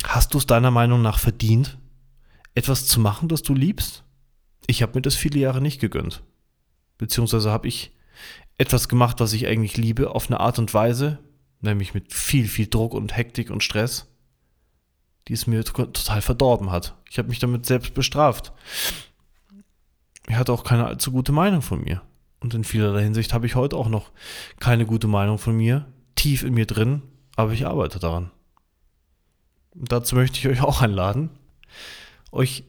hast 0.05 0.33
du 0.33 0.39
es 0.39 0.47
deiner 0.47 0.71
Meinung 0.71 1.03
nach 1.03 1.19
verdient, 1.19 1.79
etwas 2.55 2.87
zu 2.87 3.01
machen, 3.01 3.29
das 3.29 3.43
du 3.43 3.55
liebst? 3.55 4.05
Ich 4.67 4.83
habe 4.83 4.93
mir 4.95 5.03
das 5.03 5.15
viele 5.15 5.39
Jahre 5.39 5.61
nicht 5.61 5.81
gegönnt. 5.81 6.23
Beziehungsweise 6.99 7.51
habe 7.51 7.69
ich 7.69 7.93
etwas 8.59 8.89
gemacht, 8.89 9.21
was 9.21 9.33
ich 9.33 9.47
eigentlich 9.47 9.77
liebe, 9.77 10.11
auf 10.11 10.27
eine 10.29 10.41
Art 10.41 10.59
und 10.59 10.75
Weise, 10.75 11.19
nämlich 11.61 11.95
mit 11.95 12.13
viel, 12.13 12.47
viel 12.47 12.67
Druck 12.67 12.95
und 12.95 13.17
Hektik 13.17 13.51
und 13.51 13.63
Stress, 13.63 14.07
die 15.29 15.33
es 15.33 15.47
mir 15.47 15.65
total 15.65 16.21
verdorben 16.21 16.71
hat. 16.71 16.95
Ich 17.09 17.19
habe 17.19 17.29
mich 17.29 17.39
damit 17.39 17.67
selbst 17.67 17.95
bestraft. 17.95 18.53
Er 20.27 20.39
hatte 20.39 20.53
auch 20.53 20.65
keine 20.65 20.87
allzu 20.87 21.11
gute 21.11 21.33
Meinung 21.33 21.63
von 21.63 21.83
mir. 21.83 22.03
Und 22.41 22.55
in 22.55 22.65
vielerlei 22.65 23.03
Hinsicht 23.03 23.35
habe 23.35 23.47
ich 23.47 23.55
heute 23.55 23.77
auch 23.77 23.89
noch 23.89 24.11
keine 24.59 24.87
gute 24.87 25.09
Meinung 25.09 25.39
von 25.39 25.57
mir, 25.57 25.87
tief 26.15 26.43
in 26.43 26.55
mir 26.55 26.67
drin, 26.67 27.03
aber 27.37 27.53
ich 27.53 27.67
arbeite 27.67 27.99
daran. 27.99 28.31
Und 29.71 29.93
dazu 29.93 30.17
möchte 30.17 30.39
ich 30.39 30.49
euch 30.49 30.63
auch 30.63 30.83
einladen, 30.83 31.31
euch 32.33 32.65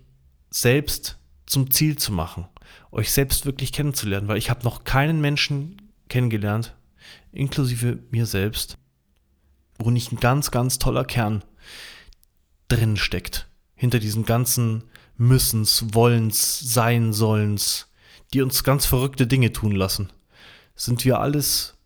selbst 0.50 1.20
zum 1.46 1.72
Ziel 1.72 1.98
zu 1.98 2.12
machen, 2.12 2.48
euch 2.92 3.12
selbst 3.12 3.46
wirklich 3.46 3.72
kennenzulernen, 3.72 4.28
weil 4.28 4.38
ich 4.38 4.50
habe 4.50 4.64
noch 4.64 4.84
keinen 4.84 5.22
Menschen 5.22 5.82
kennengelernt, 6.10 6.76
inklusive 7.32 8.00
mir 8.12 8.26
selbst, 8.26 8.78
wo 9.78 9.90
nicht 9.90 10.12
ein 10.12 10.20
ganz, 10.20 10.52
ganz 10.52 10.80
toller 10.80 11.06
Kern 11.06 11.44
drin 12.68 12.98
steckt. 12.98 13.48
Hinter 13.76 14.00
diesen 14.00 14.26
ganzen 14.26 14.84
Müssens, 15.18 15.94
Wollens, 15.94 16.60
Sein 16.60 17.14
Sollens, 17.14 17.88
die 18.34 18.42
uns 18.42 18.64
ganz 18.64 18.86
verrückte 18.86 19.28
Dinge 19.28 19.52
tun 19.52 19.72
lassen, 19.72 20.12
sind 20.76 21.04
wir 21.04 21.20
alles 21.20 21.78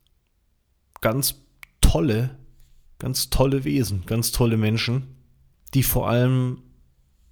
ganz 1.01 1.35
tolle, 1.81 2.37
ganz 2.99 3.29
tolle 3.29 3.63
Wesen, 3.63 4.05
ganz 4.05 4.31
tolle 4.31 4.57
Menschen, 4.57 5.15
die 5.73 5.83
vor 5.83 6.09
allem 6.09 6.61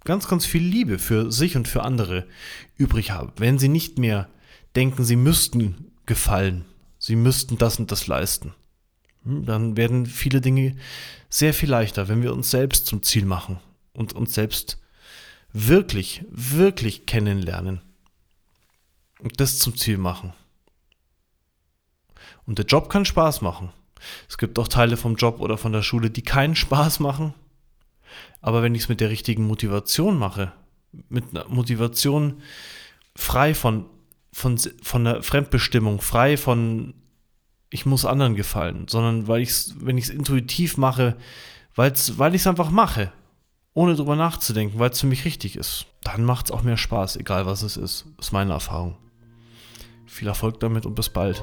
ganz, 0.04 0.28
ganz 0.28 0.46
viel 0.46 0.62
Liebe 0.62 0.98
für 0.98 1.32
sich 1.32 1.56
und 1.56 1.68
für 1.68 1.82
andere 1.82 2.26
übrig 2.76 3.10
haben. 3.10 3.32
Wenn 3.36 3.58
sie 3.58 3.68
nicht 3.68 3.98
mehr 3.98 4.28
denken, 4.76 5.04
sie 5.04 5.16
müssten 5.16 5.90
gefallen, 6.06 6.64
sie 6.98 7.16
müssten 7.16 7.58
das 7.58 7.78
und 7.78 7.90
das 7.90 8.06
leisten, 8.06 8.54
hm, 9.24 9.46
dann 9.46 9.76
werden 9.76 10.06
viele 10.06 10.40
Dinge 10.40 10.76
sehr 11.28 11.54
viel 11.54 11.70
leichter, 11.70 12.08
wenn 12.08 12.22
wir 12.22 12.32
uns 12.32 12.50
selbst 12.50 12.86
zum 12.86 13.02
Ziel 13.02 13.24
machen 13.24 13.58
und 13.92 14.12
uns 14.12 14.34
selbst 14.34 14.78
wirklich, 15.52 16.24
wirklich 16.30 17.06
kennenlernen 17.06 17.80
und 19.20 19.40
das 19.40 19.58
zum 19.58 19.76
Ziel 19.76 19.98
machen. 19.98 20.32
Und 22.46 22.58
der 22.58 22.66
Job 22.66 22.90
kann 22.90 23.04
Spaß 23.04 23.40
machen. 23.40 23.72
Es 24.28 24.36
gibt 24.36 24.58
auch 24.58 24.68
Teile 24.68 24.96
vom 24.96 25.16
Job 25.16 25.40
oder 25.40 25.56
von 25.56 25.72
der 25.72 25.82
Schule, 25.82 26.10
die 26.10 26.22
keinen 26.22 26.56
Spaß 26.56 27.00
machen. 27.00 27.32
Aber 28.40 28.62
wenn 28.62 28.74
ich 28.74 28.82
es 28.82 28.88
mit 28.88 29.00
der 29.00 29.10
richtigen 29.10 29.46
Motivation 29.46 30.18
mache, 30.18 30.52
mit 31.08 31.24
einer 31.30 31.48
Motivation 31.48 32.42
frei 33.16 33.54
von, 33.54 33.86
von, 34.32 34.58
von 34.58 35.04
der 35.04 35.22
Fremdbestimmung, 35.22 36.00
frei 36.00 36.36
von 36.36 36.94
ich 37.70 37.86
muss 37.86 38.04
anderen 38.04 38.36
gefallen, 38.36 38.86
sondern 38.88 39.26
weil 39.26 39.42
ich 39.42 39.48
es, 39.48 39.74
wenn 39.80 39.98
ich 39.98 40.04
es 40.04 40.10
intuitiv 40.10 40.76
mache, 40.76 41.16
weil's, 41.74 42.18
weil 42.18 42.34
ich 42.34 42.42
es 42.42 42.46
einfach 42.46 42.70
mache, 42.70 43.10
ohne 43.72 43.96
drüber 43.96 44.14
nachzudenken, 44.14 44.78
weil 44.78 44.90
es 44.90 45.00
für 45.00 45.08
mich 45.08 45.24
richtig 45.24 45.56
ist, 45.56 45.86
dann 46.04 46.24
macht 46.24 46.46
es 46.46 46.50
auch 46.52 46.62
mehr 46.62 46.76
Spaß, 46.76 47.16
egal 47.16 47.46
was 47.46 47.62
es 47.62 47.76
ist. 47.76 48.06
ist 48.20 48.32
meine 48.32 48.52
Erfahrung. 48.52 48.96
Viel 50.06 50.28
Erfolg 50.28 50.60
damit 50.60 50.86
und 50.86 50.94
bis 50.94 51.08
bald. 51.08 51.42